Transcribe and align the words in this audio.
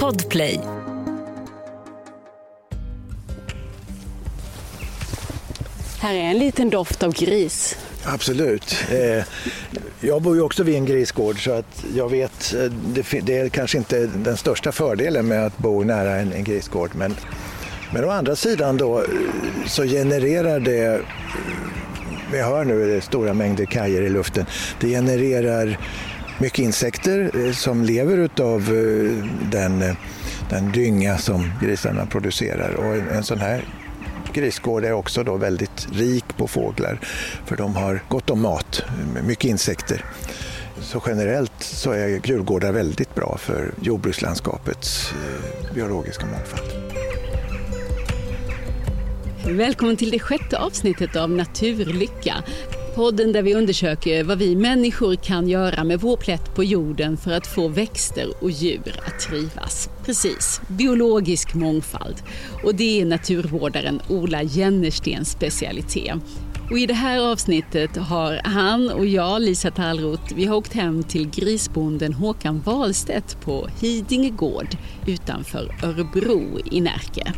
Podplay. 0.00 0.60
Här 6.00 6.14
är 6.14 6.20
en 6.20 6.38
liten 6.38 6.70
doft 6.70 7.02
av 7.02 7.12
gris. 7.12 7.76
Absolut. 8.04 8.76
Eh, 8.90 9.24
jag 10.00 10.22
bor 10.22 10.36
ju 10.36 10.42
också 10.42 10.62
vid 10.62 10.74
en 10.74 10.84
grisgård 10.84 11.44
så 11.44 11.52
att 11.52 11.84
jag 11.96 12.08
vet, 12.10 12.54
eh, 12.54 12.72
det 13.22 13.38
är 13.38 13.48
kanske 13.48 13.78
inte 13.78 14.06
den 14.06 14.36
största 14.36 14.72
fördelen 14.72 15.28
med 15.28 15.46
att 15.46 15.58
bo 15.58 15.82
nära 15.82 16.16
en, 16.16 16.44
grisgård 16.44 16.90
men, 16.94 17.14
men 17.92 18.04
å 18.04 18.10
andra 18.10 18.36
sidan 18.36 18.76
då 18.76 18.98
eh, 18.98 19.04
så 19.66 19.82
genererar 19.84 20.60
det, 20.60 21.00
vi 22.32 22.42
hör 22.42 22.64
nu 22.64 22.94
det 22.94 23.00
stora 23.00 23.34
mängder 23.34 23.64
kajer 23.64 24.02
i 24.02 24.08
luften, 24.08 24.46
det 24.80 24.88
genererar 24.88 25.78
mycket 26.38 26.58
insekter 26.58 27.30
eh, 27.34 27.52
som 27.52 27.84
lever 27.84 28.18
utav 28.18 28.60
eh, 28.60 29.28
den, 29.50 29.82
eh, 29.82 29.94
den 30.50 30.72
dynga 30.72 31.18
som 31.18 31.50
grisarna 31.62 32.06
producerar 32.06 32.74
och 32.74 32.94
en, 33.16 33.24
sån 33.24 33.38
här 33.38 33.64
grisgård 34.32 34.84
är 34.84 34.92
också 34.92 35.24
då 35.24 35.36
väldigt 35.36 35.88
rik 35.92 36.24
på 36.36 36.48
fåglar 36.48 36.98
för 37.46 37.56
de 37.56 37.76
har 37.76 38.02
gott 38.08 38.30
om 38.30 38.42
mat, 38.42 38.82
mycket 39.26 39.50
insekter. 39.50 40.04
Så 40.80 41.02
generellt 41.06 41.52
så 41.58 41.90
är 41.90 42.08
djurgårdar 42.08 42.72
väldigt 42.72 43.14
bra 43.14 43.36
för 43.38 43.72
jordbrukslandskapets 43.82 45.12
biologiska 45.74 46.26
mångfald. 46.26 46.94
Välkommen 49.46 49.96
till 49.96 50.10
det 50.10 50.18
sjätte 50.18 50.58
avsnittet 50.58 51.16
av 51.16 51.30
Naturlycka. 51.30 52.34
Podden 52.94 53.32
där 53.32 53.42
vi 53.42 53.54
undersöker 53.54 54.24
vad 54.24 54.38
vi 54.38 54.56
människor 54.56 55.14
kan 55.14 55.48
göra 55.48 55.84
med 55.84 56.00
vår 56.00 56.16
plätt 56.16 56.54
på 56.54 56.64
jorden 56.64 57.16
för 57.16 57.30
att 57.30 57.46
få 57.46 57.68
växter 57.68 58.32
och 58.40 58.50
djur 58.50 59.00
att 59.06 59.20
trivas. 59.20 59.90
Precis, 60.04 60.60
biologisk 60.68 61.54
mångfald. 61.54 62.16
Och 62.64 62.74
det 62.74 63.00
är 63.00 63.04
naturvårdaren 63.04 64.00
Ola 64.08 64.42
Jennerstens 64.42 65.30
specialitet. 65.30 66.14
Och 66.70 66.78
I 66.78 66.86
det 66.86 66.94
här 66.94 67.32
avsnittet 67.32 67.96
har 67.96 68.40
han 68.44 68.90
och 68.90 69.06
jag, 69.06 69.42
Lisa 69.42 69.70
Tallroth, 69.70 70.34
vi 70.34 70.44
har 70.44 70.56
åkt 70.56 70.72
hem 70.72 71.02
till 71.02 71.30
grisbonden 71.30 72.12
Håkan 72.12 72.60
Wahlstedt 72.60 73.40
på 73.40 73.68
Hidinge 73.80 74.30
gård 74.30 74.68
utanför 75.06 75.76
Örebro 75.82 76.58
i 76.72 76.80
Närke. 76.80 77.32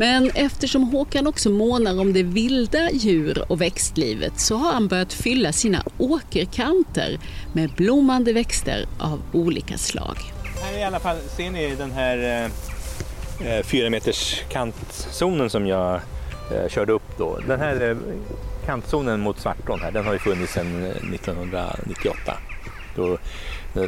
Men 0.00 0.30
eftersom 0.34 0.82
Håkan 0.82 1.26
också 1.26 1.50
månar 1.50 2.00
om 2.00 2.12
det 2.12 2.22
vilda 2.22 2.90
djur 2.90 3.44
och 3.48 3.60
växtlivet 3.60 4.40
så 4.40 4.56
har 4.56 4.72
han 4.72 4.88
börjat 4.88 5.12
fylla 5.12 5.52
sina 5.52 5.82
åkerkanter 5.98 7.18
med 7.52 7.70
blommande 7.70 8.32
växter 8.32 8.86
av 8.98 9.22
olika 9.32 9.78
slag. 9.78 10.16
Här 10.62 10.78
i 10.78 10.82
alla 10.84 11.00
fall 11.00 11.16
ser 11.36 11.50
ni 11.50 11.74
den 11.76 11.90
här 11.90 12.18
eh, 12.18 13.48
eh, 13.48 13.62
fyra 13.64 13.90
meters 13.90 14.42
kantzonen 14.48 15.50
som 15.50 15.66
jag 15.66 16.00
eh, 16.54 16.68
körde 16.68 16.92
upp 16.92 17.18
då. 17.18 17.38
Den 17.46 17.60
här 17.60 17.90
eh, 17.90 17.96
kantzonen 18.66 19.20
mot 19.20 19.40
Svartån 19.40 19.80
här, 19.80 19.90
den 19.90 20.04
har 20.04 20.12
ju 20.12 20.18
funnits 20.18 20.52
sedan 20.52 20.84
eh, 20.84 21.14
1998. 21.14 22.36
Då, 22.96 23.18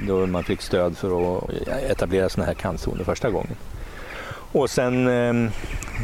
då 0.01 0.27
man 0.27 0.45
fick 0.45 0.63
stöd 0.63 0.97
för 0.97 1.37
att 1.37 1.51
eh, 1.69 1.91
etablera 1.91 2.29
sådana 2.29 2.47
här 2.47 2.55
kantzoner 2.55 3.05
första 3.05 3.31
gången. 3.31 3.57
Och 4.53 4.71
sen 4.71 5.09
ehm, 5.09 5.51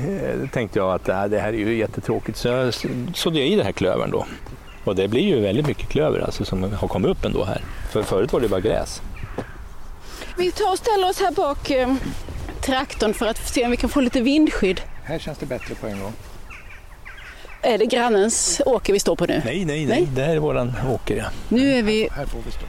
eh, 0.09 0.49
tänkte 0.51 0.79
jag 0.79 0.95
att 0.95 1.09
äh, 1.09 1.25
det 1.25 1.39
här 1.39 1.49
är 1.49 1.53
ju 1.53 1.77
jättetråkigt 1.77 2.39
så 2.39 2.49
jag 2.49 2.75
sådde 3.15 3.39
jag 3.39 3.49
i 3.49 3.57
den 3.57 3.65
här 3.65 3.73
klövern 3.73 4.11
då. 4.11 4.27
Och 4.85 4.97
det 4.97 5.09
blir 5.09 5.23
ju 5.23 5.41
väldigt 5.41 5.67
mycket 5.67 5.89
klöver 5.89 6.21
alltså, 6.21 6.45
som 6.45 6.73
har 6.73 6.89
kommit 6.89 7.11
upp 7.11 7.25
ändå 7.25 7.45
här. 7.45 7.61
För 7.91 8.03
förut 8.03 8.33
var 8.33 8.41
det 8.41 8.49
bara 8.49 8.61
gräs. 8.61 9.03
Vi 10.37 10.51
tar 10.51 10.73
och 10.73 10.79
ställer 10.79 11.09
oss 11.09 11.21
här 11.21 11.31
bak 11.31 11.71
eh, 11.71 11.95
traktorn 12.61 13.15
för 13.15 13.27
att 13.27 13.49
se 13.49 13.65
om 13.65 13.71
vi 13.71 13.77
kan 13.77 13.91
få 13.91 14.01
lite 14.01 14.21
vindskydd. 14.21 14.81
Här 15.05 15.19
känns 15.19 15.39
det 15.39 15.47
bättre 15.47 15.75
på 15.75 15.87
en 15.87 16.01
gång. 16.01 16.13
Är 17.63 17.79
det 17.79 17.87
grannens 17.87 18.61
åker 18.67 18.93
vi 18.93 18.99
står 18.99 19.17
på 19.17 19.27
nu? 19.27 19.43
Nej, 19.45 19.65
nej, 19.65 19.65
nej. 19.65 19.87
nej. 19.87 20.09
Det 20.15 20.23
här 20.23 20.37
är 20.37 20.39
våran 20.39 20.73
åker. 20.91 21.17
Ja. 21.17 21.25
Nu 21.49 21.73
är 21.73 21.83
vi... 21.83 22.03
Här, 22.03 22.17
här 22.17 22.27
får 22.27 22.39
vi 22.45 22.51
stå. 22.51 22.67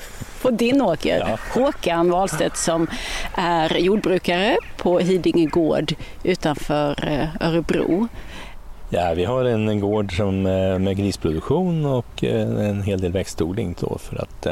på 0.42 0.50
din 0.50 0.82
åker. 0.82 1.18
Ja. 1.18 1.38
Håkan 1.60 2.10
Wahlstedt 2.10 2.56
som 2.56 2.86
är 3.34 3.78
jordbrukare 3.78 4.56
på 4.76 4.98
Hidinge 4.98 5.46
gård 5.46 5.94
utanför 6.22 7.08
eh, 7.08 7.48
Örebro. 7.48 8.08
Ja, 8.90 9.12
vi 9.16 9.24
har 9.24 9.44
en 9.44 9.80
gård 9.80 10.16
som, 10.16 10.46
eh, 10.46 10.78
med 10.78 10.96
grisproduktion 10.96 11.86
och 11.86 12.24
eh, 12.24 12.68
en 12.68 12.82
hel 12.82 13.00
del 13.00 13.12
växtodling 13.12 13.76
då 13.80 13.98
för 13.98 14.22
att 14.22 14.46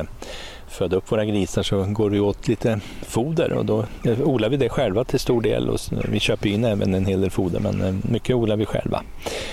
föda 0.76 0.96
upp 0.96 1.12
våra 1.12 1.24
grisar 1.24 1.62
så 1.62 1.84
går 1.84 2.10
det 2.10 2.20
åt 2.20 2.48
lite 2.48 2.80
foder 3.02 3.52
och 3.52 3.64
då 3.64 3.84
eh, 4.04 4.20
odlar 4.20 4.48
vi 4.48 4.56
det 4.56 4.68
själva 4.68 5.04
till 5.04 5.18
stor 5.20 5.40
del 5.40 5.68
och 5.68 5.80
vi 6.08 6.20
köper 6.20 6.48
in 6.48 6.64
även 6.64 6.94
en 6.94 7.06
hel 7.06 7.20
del 7.20 7.30
foder 7.30 7.60
men 7.60 7.82
eh, 7.82 7.94
mycket 8.10 8.36
odlar 8.36 8.56
vi 8.56 8.66
själva. 8.66 9.02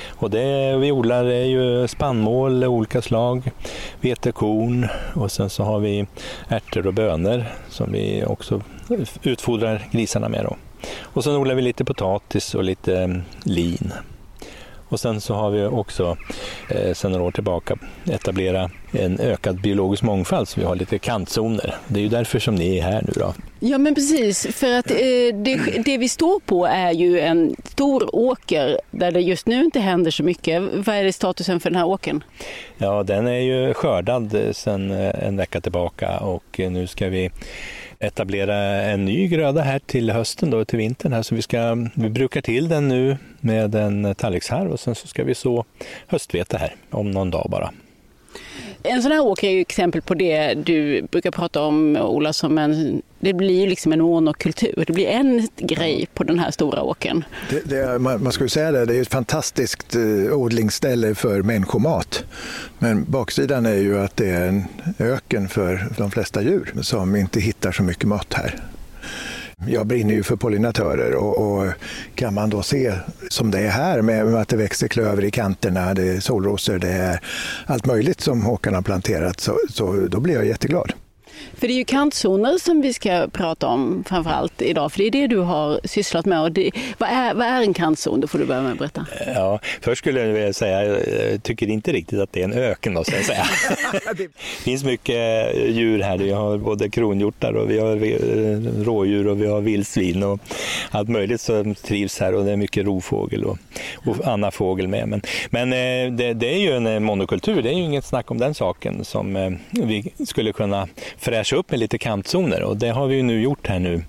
Och 0.09 0.29
det 0.29 0.77
vi 0.77 0.91
odlar 0.91 1.25
är 1.25 1.45
ju 1.45 1.87
spannmål 1.87 2.63
olika 2.63 3.01
slag, 3.01 3.51
vetekorn 4.01 4.87
och 5.15 5.31
sen 5.31 5.49
så 5.49 5.63
har 5.63 5.79
vi 5.79 6.05
ärtor 6.47 6.87
och 6.87 6.93
bönor 6.93 7.45
som 7.69 7.91
vi 7.91 8.23
också 8.27 8.61
utfodrar 9.23 9.87
grisarna 9.91 10.29
med. 10.29 10.43
Då. 10.43 10.55
Och 11.01 11.23
sen 11.23 11.35
odlar 11.35 11.55
vi 11.55 11.61
lite 11.61 11.85
potatis 11.85 12.55
och 12.55 12.63
lite 12.63 13.01
eh, 13.01 13.09
lin. 13.43 13.93
Och 14.93 14.99
sen 14.99 15.21
så 15.21 15.33
har 15.33 15.49
vi 15.49 15.65
också 15.65 16.17
eh, 16.69 16.93
sedan 16.93 17.11
några 17.11 17.23
år 17.23 17.31
tillbaka 17.31 17.75
etablerat 18.11 18.71
en 18.91 19.19
ökad 19.19 19.61
biologisk 19.61 20.03
mångfald 20.03 20.47
så 20.47 20.59
vi 20.59 20.65
har 20.65 20.75
lite 20.75 20.99
kantzoner. 20.99 21.75
Det 21.87 21.99
är 21.99 22.03
ju 22.03 22.09
därför 22.09 22.39
som 22.39 22.55
ni 22.55 22.77
är 22.77 22.83
här 22.83 23.01
nu 23.01 23.11
då. 23.15 23.33
Ja 23.59 23.77
men 23.77 23.95
precis, 23.95 24.47
för 24.55 24.79
att 24.79 24.91
eh, 24.91 24.97
det, 25.33 25.83
det, 25.85 25.97
vi 25.97 26.09
står 26.09 26.39
på 26.39 26.65
är 26.65 26.91
ju 26.91 27.19
en 27.19 27.55
stor 27.63 28.15
åker 28.15 28.79
där 28.91 29.11
det 29.11 29.21
just 29.21 29.47
nu 29.47 29.63
inte 29.63 29.79
händer 29.79 30.11
så 30.11 30.23
mycket. 30.23 30.63
Vad 30.73 30.95
är 30.95 31.11
statusen 31.11 31.59
för 31.59 31.69
den 31.69 31.79
här 31.79 31.87
åkern? 31.87 32.23
Ja 32.77 33.03
den 33.03 33.27
är 33.27 33.39
ju 33.39 33.73
skördad 33.73 34.37
sedan 34.51 34.91
eh, 34.91 35.27
en 35.27 35.37
vecka 35.37 35.61
tillbaka 35.61 36.19
och 36.19 36.59
eh, 36.59 36.71
nu 36.71 36.87
ska 36.87 37.09
vi 37.09 37.29
etablera 37.99 38.55
en 38.81 39.05
ny 39.05 39.27
gröda 39.27 39.61
här 39.61 39.79
till 39.79 40.11
hösten, 40.11 40.49
då, 40.49 40.65
till 40.65 40.77
vintern. 40.77 41.13
Här. 41.13 41.21
Så 41.21 41.35
vi, 41.35 41.41
ska, 41.41 41.87
vi 41.95 42.09
brukar 42.09 42.41
till 42.41 42.69
den 42.69 42.87
nu 42.87 43.17
med 43.43 43.75
en 43.75 44.15
tallriksharv 44.15 44.71
och 44.71 44.79
sen 44.79 44.95
så 44.95 45.07
ska 45.07 45.23
vi 45.23 45.35
så 45.35 45.65
höstvete 46.07 46.57
här 46.57 46.75
om 46.89 47.11
någon 47.11 47.31
dag 47.31 47.47
bara. 47.49 47.73
En 48.83 49.01
sån 49.01 49.11
här 49.11 49.21
åker 49.21 49.47
är 49.47 49.51
ju 49.51 49.61
exempel 49.61 50.01
på 50.01 50.13
det 50.13 50.53
du 50.53 51.01
brukar 51.11 51.31
prata 51.31 51.61
om 51.61 51.97
Ola 51.97 52.33
som 52.33 52.57
en, 52.57 53.01
det 53.19 53.33
blir 53.33 53.61
ju 53.61 53.67
liksom 53.67 53.93
en 53.93 54.01
monokultur. 54.01 54.83
Det 54.87 54.93
blir 54.93 55.07
en 55.07 55.47
grej 55.57 56.07
på 56.13 56.23
den 56.23 56.39
här 56.39 56.51
stora 56.51 56.81
åkern. 56.81 57.23
Det, 57.49 57.69
det, 57.69 57.99
man, 57.99 58.23
man 58.23 58.31
skulle 58.31 58.49
säga 58.49 58.71
det, 58.71 58.85
det 58.85 58.97
är 58.97 59.01
ett 59.01 59.11
fantastiskt 59.11 59.95
eh, 59.95 60.33
odlingsställe 60.33 61.15
för 61.15 61.41
människomat. 61.41 62.23
Men 62.79 63.03
baksidan 63.03 63.65
är 63.65 63.77
ju 63.77 63.99
att 63.99 64.17
det 64.17 64.29
är 64.29 64.47
en 64.47 64.63
öken 64.99 65.49
för 65.49 65.87
de 65.97 66.11
flesta 66.11 66.41
djur 66.41 66.73
som 66.81 67.15
inte 67.15 67.39
hittar 67.39 67.71
så 67.71 67.83
mycket 67.83 68.03
mat 68.03 68.33
här. 68.33 68.59
Jag 69.67 69.87
brinner 69.87 70.13
ju 70.13 70.23
för 70.23 70.35
pollinatörer 70.35 71.15
och, 71.15 71.37
och, 71.37 71.73
kan 72.15 72.33
man 72.33 72.49
då 72.49 72.61
se 72.61 72.93
som 73.29 73.51
det 73.51 73.59
är 73.59 73.69
här 73.69 74.01
med 74.01 74.35
att 74.35 74.47
det 74.47 74.57
växer 74.57 74.87
klöver 74.87 75.23
i 75.23 75.31
kanterna, 75.31 75.93
det 75.93 76.03
är 76.03 76.19
solrosor, 76.19 76.79
det 76.79 76.91
är 76.91 77.19
allt 77.65 77.85
möjligt 77.85 78.21
som 78.21 78.41
Håkan 78.41 78.73
har 78.73 78.81
planterat 78.81 79.39
så, 79.39 79.59
så 79.69 80.07
då 80.07 80.19
blir 80.19 80.35
jag 80.35 80.45
jätteglad. 80.45 80.93
För 81.53 81.67
det 81.67 81.73
är 81.73 81.77
ju 81.77 81.85
kantzoner 81.85 82.57
som 82.57 82.81
vi 82.81 82.93
ska 82.93 83.27
prata 83.31 83.67
om 83.67 84.03
framförallt 84.07 84.61
idag, 84.61 84.91
för 84.91 84.99
det 84.99 85.07
är 85.07 85.11
det 85.11 85.27
du 85.27 85.37
har 85.37 85.79
sysslat 85.83 86.25
med. 86.25 86.41
Och 86.41 86.51
det, 86.51 86.71
vad, 86.97 87.09
är, 87.09 87.33
vad 87.33 87.47
är 87.47 87.61
en 87.61 87.73
kantzon? 87.73 88.21
Det 88.21 88.27
får 88.27 88.39
du 88.39 88.45
börja 88.45 88.61
med 88.61 88.71
att 88.71 88.77
berätta. 88.77 89.05
Ja, 89.35 89.59
först 89.81 89.99
skulle 89.99 90.19
jag 90.19 90.33
vilja 90.33 90.53
säga, 90.53 90.83
jag 91.31 91.43
tycker 91.43 91.69
inte 91.69 91.91
riktigt 91.91 92.19
att 92.19 92.33
det 92.33 92.39
är 92.39 92.43
en 92.43 92.53
öken 92.53 92.93
då, 92.93 93.03
jag 93.11 93.25
säga. 93.25 93.45
det 94.17 94.27
finns 94.63 94.83
mycket 94.83 95.15
djur 95.69 95.99
här. 95.99 96.17
Vi 96.17 96.31
har 96.31 96.57
både 96.57 96.89
kronhjortar 96.89 97.53
och 97.53 97.71
vi 97.71 97.79
har 97.79 97.95
rådjur 98.83 99.27
och 99.27 99.41
vi 99.41 99.47
har 99.47 99.61
vildsvin 99.61 100.23
och 100.23 100.39
allt 100.91 101.09
möjligt 101.09 101.41
som 101.41 101.75
trivs 101.75 102.19
här 102.19 102.35
och 102.35 102.45
det 102.45 102.51
är 102.51 102.57
mycket 102.57 102.85
rovfågel 102.85 103.45
och, 103.45 103.57
och 104.05 104.27
annan 104.27 104.51
fågel 104.51 104.87
med. 104.87 105.07
Men, 105.07 105.21
men 105.49 105.73
eh, 105.73 106.17
det, 106.17 106.33
det, 106.33 106.53
är 106.53 106.59
ju 106.59 106.71
en 106.71 107.03
monokultur, 107.03 107.61
det 107.61 107.69
är 107.69 107.73
ju 107.73 107.83
inget 107.83 108.05
snack 108.05 108.31
om 108.31 108.37
den 108.37 108.53
saken 108.53 109.05
som 109.05 109.35
eh, 109.35 109.51
vi 109.71 110.13
skulle 110.25 110.53
kunna 110.53 110.87
fräscha 111.23 111.55
upp 111.55 111.71
med 111.71 111.79
lite 111.79 111.97
kantzoner. 111.97 112.63
Och 112.63 112.77
det 112.77 112.89
har 112.89 113.07
vi 113.07 113.15
ju 113.15 113.23
nu 113.23 113.41
gjort 113.41 113.67
här 113.67 113.79
nu 113.79 114.03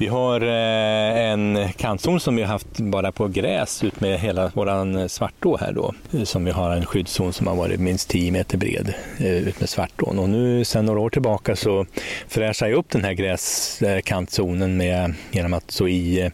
vi 0.00 0.06
har 0.06 0.40
eh, 0.40 1.30
en 1.30 1.68
kantzon 1.76 2.20
som 2.20 2.36
vi 2.36 2.42
har 2.42 2.48
haft 2.48 2.78
bara 2.78 3.12
på 3.12 3.28
gräs 3.28 3.84
ut 3.84 4.00
med 4.00 4.20
hela 4.20 4.50
våran 4.54 5.08
svartå 5.08 5.56
här 5.56 5.72
då. 5.72 5.94
Som 6.24 6.44
vi 6.44 6.50
har 6.50 6.70
en 6.70 6.86
skyddszon 6.86 7.32
som 7.32 7.46
har 7.46 7.54
varit 7.54 7.80
minst 7.80 8.08
10 8.08 8.32
meter 8.32 8.58
bred 8.58 8.94
eh, 9.18 9.26
ut 9.26 9.60
med 9.60 9.68
svartån. 9.68 10.18
Och 10.18 10.28
nu 10.28 10.64
sedan 10.64 10.86
några 10.86 11.00
år 11.00 11.10
tillbaka 11.10 11.56
så 11.56 11.86
fräschar 12.28 12.66
jag 12.68 12.78
upp 12.78 12.90
den 12.90 13.04
här 13.04 13.12
gräskantzonen 13.12 14.76
med, 14.76 15.14
genom 15.30 15.54
att 15.54 15.70
så 15.70 15.88
i 15.88 16.20
eh, 16.20 16.30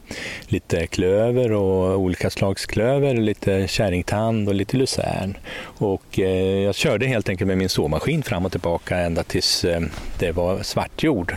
lite 0.47 0.87
klöver 0.87 1.53
och 1.53 1.99
olika 1.99 2.31
slags 2.31 2.67
klöver, 2.67 3.15
lite 3.15 3.69
kärringtand 3.69 4.49
och 4.49 4.55
lite 4.55 4.77
lucern. 4.77 5.37
Och 5.79 6.19
jag 6.65 6.75
körde 6.75 7.07
helt 7.07 7.29
enkelt 7.29 7.49
med 7.49 7.59
min 7.59 7.69
såmaskin 7.69 8.23
fram 8.23 8.45
och 8.45 8.53
tillbaka 8.53 8.97
ända 8.97 9.23
tills 9.23 9.65
det 10.19 10.33
var 10.33 10.63
svartjord 10.63 11.37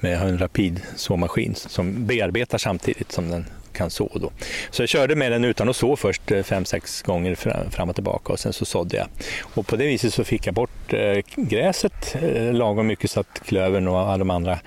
med 0.00 0.22
en 0.22 0.38
rapid 0.38 0.80
såmaskin 0.96 1.54
som 1.54 2.06
bearbetar 2.06 2.58
samtidigt 2.58 3.12
som 3.12 3.30
den 3.30 3.44
kan 3.74 3.90
så. 3.90 4.10
Då. 4.14 4.32
Så 4.70 4.82
jag 4.82 4.88
körde 4.88 5.16
med 5.16 5.32
den 5.32 5.44
utan 5.44 5.68
att 5.68 5.76
så 5.76 5.96
först 5.96 6.30
eh, 6.30 6.42
fem, 6.42 6.64
sex 6.64 7.02
gånger 7.02 7.34
fram 7.70 7.88
och 7.88 7.94
tillbaka 7.94 8.32
och 8.32 8.38
sen 8.38 8.52
så 8.52 8.64
sådde 8.64 8.96
jag. 8.96 9.06
Och 9.40 9.66
på 9.66 9.76
det 9.76 9.86
viset 9.86 10.14
så 10.14 10.24
fick 10.24 10.46
jag 10.46 10.54
bort 10.54 10.92
eh, 10.92 11.18
gräset 11.36 12.16
eh, 12.22 12.52
lagom 12.52 12.86
mycket 12.86 13.10
så 13.10 13.20
att 13.20 13.40
klövern 13.44 13.88
och 13.88 13.98
alla 13.98 14.18
de 14.18 14.30
andra 14.30 14.58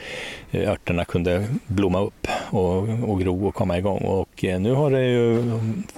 Eh, 0.52 0.70
örterna 0.72 1.06
kunde 1.06 1.48
blomma 1.68 2.02
upp 2.02 2.28
och, 2.50 2.78
och 3.10 3.20
gro 3.20 3.48
och 3.48 3.56
komma 3.56 3.78
igång. 3.78 4.02
Och 4.02 4.46
eh, 4.46 4.60
nu 4.60 4.74
har 4.74 4.92
det 4.92 5.06
ju 5.06 5.44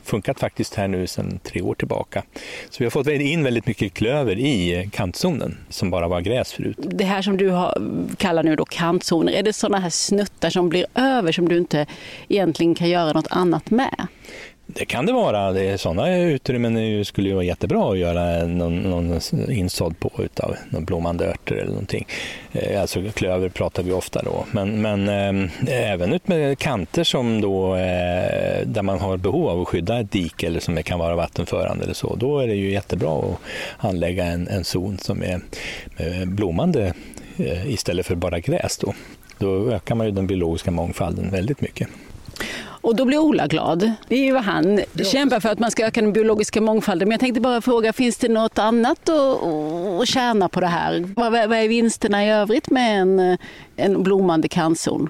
funkat 0.03 0.39
faktiskt 0.39 0.75
här 0.75 0.87
nu 0.87 1.07
sedan 1.07 1.39
tre 1.43 1.61
år 1.61 1.75
tillbaka. 1.75 2.23
Så 2.69 2.75
vi 2.79 2.85
har 2.85 2.91
fått 2.91 3.07
in 3.07 3.43
väldigt 3.43 3.67
mycket 3.67 3.93
klöver 3.93 4.39
i 4.39 4.89
kantzonen 4.93 5.57
som 5.69 5.89
bara 5.89 6.07
var 6.07 6.21
gräs 6.21 6.53
förut. 6.53 6.77
Det 6.79 7.05
här 7.05 7.21
som 7.21 7.37
du 7.37 7.49
har, 7.49 7.81
kallar 8.17 8.43
nu 8.43 8.55
då 8.55 8.65
kantzoner, 8.65 9.33
är 9.33 9.43
det 9.43 9.53
sådana 9.53 9.79
här 9.79 9.89
snuttar 9.89 10.49
som 10.49 10.69
blir 10.69 10.85
över 10.95 11.31
som 11.31 11.49
du 11.49 11.57
inte 11.57 11.85
egentligen 12.27 12.75
kan 12.75 12.89
göra 12.89 12.99
göra 12.99 13.13
något 13.13 13.27
annat 13.29 13.71
med? 13.71 14.07
Det 14.73 14.85
kan 14.85 15.05
det 15.05 15.13
vara. 15.13 15.51
Det 15.51 15.61
är 15.61 15.77
sådana 15.77 16.17
utrymmen 16.17 17.05
skulle 17.05 17.29
ju 17.29 17.35
vara 17.35 17.43
jättebra 17.43 17.91
att 17.91 17.97
göra 17.97 18.45
någon, 18.45 18.77
någon 18.77 19.19
insådd 19.51 19.99
på 19.99 20.11
utav 20.17 20.55
någon 20.69 20.85
blommande 20.85 21.27
örter 21.27 21.55
eller 21.55 21.71
någonting. 21.71 22.07
Eh, 22.51 22.81
alltså 22.81 23.11
klöver 23.15 23.49
pratar 23.49 23.83
vi 23.83 23.91
ofta 23.91 24.21
då. 24.23 24.45
Men, 24.51 24.81
men 24.81 25.09
äh, 25.09 25.49
även 25.67 26.13
ut 26.13 26.27
med 26.27 26.59
kanter 26.59 27.03
som 27.03 27.41
då, 27.41 27.75
äh, 27.75 28.65
där 28.65 28.81
man 28.81 28.99
har 28.99 29.17
behov 29.17 29.47
av 29.47 29.61
att 29.61 29.67
skydda 29.67 29.99
ett 29.99 30.11
dike 30.11 30.47
eller 30.47 30.59
som 30.59 30.83
kan 30.83 30.99
vara 30.99 31.15
vattenförande 31.15 31.83
eller 31.83 31.93
så. 31.93 32.15
Då 32.15 32.39
är 32.39 32.47
det 32.47 32.55
ju 32.55 32.71
jättebra 32.71 33.19
att 33.19 33.37
anlägga 33.77 34.25
en, 34.25 34.47
en 34.47 34.63
zon 34.63 34.97
som 34.97 35.23
är 35.23 35.41
blommande 36.25 36.93
äh, 37.37 37.71
istället 37.71 38.05
för 38.05 38.15
bara 38.15 38.39
gräs. 38.39 38.77
Då. 38.77 38.93
då 39.37 39.71
ökar 39.71 39.95
man 39.95 40.07
ju 40.07 40.11
den 40.11 40.27
biologiska 40.27 40.71
mångfalden 40.71 41.31
väldigt 41.31 41.61
mycket. 41.61 41.87
Och 42.81 42.95
då 42.95 43.05
blir 43.05 43.17
Ola 43.17 43.47
glad. 43.47 43.91
Det 44.07 44.15
är 44.15 44.25
ju 44.25 44.33
vad 44.33 44.43
han 44.43 44.79
kämpar 45.11 45.39
för, 45.39 45.49
att 45.49 45.59
man 45.59 45.71
ska 45.71 45.85
öka 45.85 46.01
den 46.01 46.13
biologiska 46.13 46.61
mångfalden. 46.61 47.07
Men 47.07 47.13
jag 47.13 47.19
tänkte 47.19 47.41
bara 47.41 47.61
fråga, 47.61 47.93
finns 47.93 48.17
det 48.17 48.27
något 48.27 48.59
annat 48.59 49.09
att, 49.09 49.43
att 50.01 50.07
tjäna 50.07 50.49
på 50.49 50.59
det 50.59 50.67
här? 50.67 51.13
Vad, 51.15 51.31
vad 51.31 51.53
är 51.53 51.67
vinsterna 51.67 52.25
i 52.25 52.29
övrigt 52.29 52.69
med 52.69 53.01
en, 53.01 53.37
en 53.75 54.03
blommande 54.03 54.47
kantzon? 54.47 55.09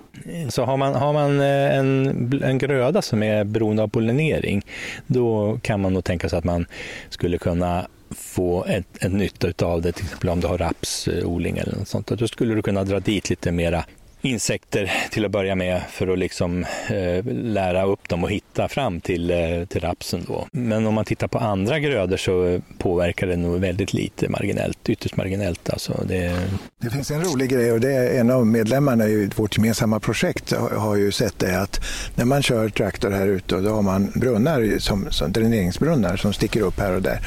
Så 0.50 0.64
har 0.64 0.78
man, 0.78 0.96
har 0.96 1.14
man 1.14 1.40
eh, 1.40 1.78
en, 1.78 2.42
en 2.44 2.58
gröda 2.58 3.02
som 3.02 3.24
är 3.24 3.44
beroende 3.44 3.84
av 3.84 3.88
pollinering, 3.88 4.66
då 5.08 5.60
kan 5.62 5.82
man 5.82 5.94
nog 5.94 6.04
tänka 6.04 6.30
sig 6.30 6.40
att 6.40 6.46
man 6.46 6.66
skulle 7.10 7.38
kunna 7.38 7.88
få 8.16 8.66
ett, 8.66 9.04
ett 9.04 9.12
nytta 9.12 9.66
av 9.66 9.82
det, 9.82 9.92
till 9.92 10.06
exempel 10.06 10.30
om 10.30 10.40
du 10.40 10.48
har 10.48 10.58
rapsodling 10.58 11.58
eller 11.58 11.76
något 11.76 11.88
sånt. 11.88 12.08
Då 12.08 12.28
skulle 12.28 12.56
du 12.56 12.62
kunna 12.62 12.84
dra 12.84 13.00
dit 13.00 13.30
lite 13.30 13.52
mera 13.52 13.84
insekter 14.22 14.92
till 15.12 15.26
att 15.26 15.32
börja 15.32 15.56
med 15.56 15.82
för 15.90 16.08
att 16.08 16.20
liksom 16.20 16.66
eh, 16.90 17.26
lära 17.26 17.86
upp 17.86 18.10
dem 18.10 18.24
och 18.24 18.32
hitta 18.32 18.68
fram 18.68 19.02
till, 19.02 19.32
eh, 19.32 19.66
till 19.68 19.82
rapsen. 19.82 20.26
Då. 20.28 20.48
Men 20.52 20.86
om 20.86 20.94
man 20.94 21.06
tittar 21.06 21.28
på 21.28 21.38
andra 21.38 21.80
grödor 21.80 22.18
så 22.18 22.62
påverkar 22.78 23.28
det 23.28 23.36
nog 23.36 23.60
väldigt 23.60 23.94
lite 23.94 24.30
marginellt, 24.30 24.90
ytterst 24.90 25.16
marginellt. 25.16 25.70
Alltså 25.70 26.04
det... 26.08 26.48
det 26.82 26.90
finns 26.90 27.12
en 27.12 27.24
rolig 27.24 27.50
grej 27.50 27.72
och 27.72 27.80
det 27.80 27.94
är 27.94 28.20
en 28.20 28.32
av 28.32 28.48
medlemmarna 28.48 29.08
i 29.08 29.30
vårt 29.36 29.58
gemensamma 29.58 30.00
projekt 30.00 30.54
har 30.72 30.96
ju 30.96 31.12
sett 31.12 31.40
det 31.40 31.62
att 31.62 31.82
när 32.16 32.26
man 32.26 32.42
kör 32.42 32.70
traktor 32.70 33.12
här 33.12 33.28
ute 33.28 33.56
då 33.56 33.70
har 33.70 33.82
man 33.82 34.12
brunnar 34.16 34.80
som, 34.80 35.08
som 35.12 35.32
dräneringsbrunnar 35.32 36.18
som 36.18 36.34
sticker 36.34 36.62
upp 36.62 36.80
här 36.80 36.96
och 36.96 37.02
där. 37.02 37.20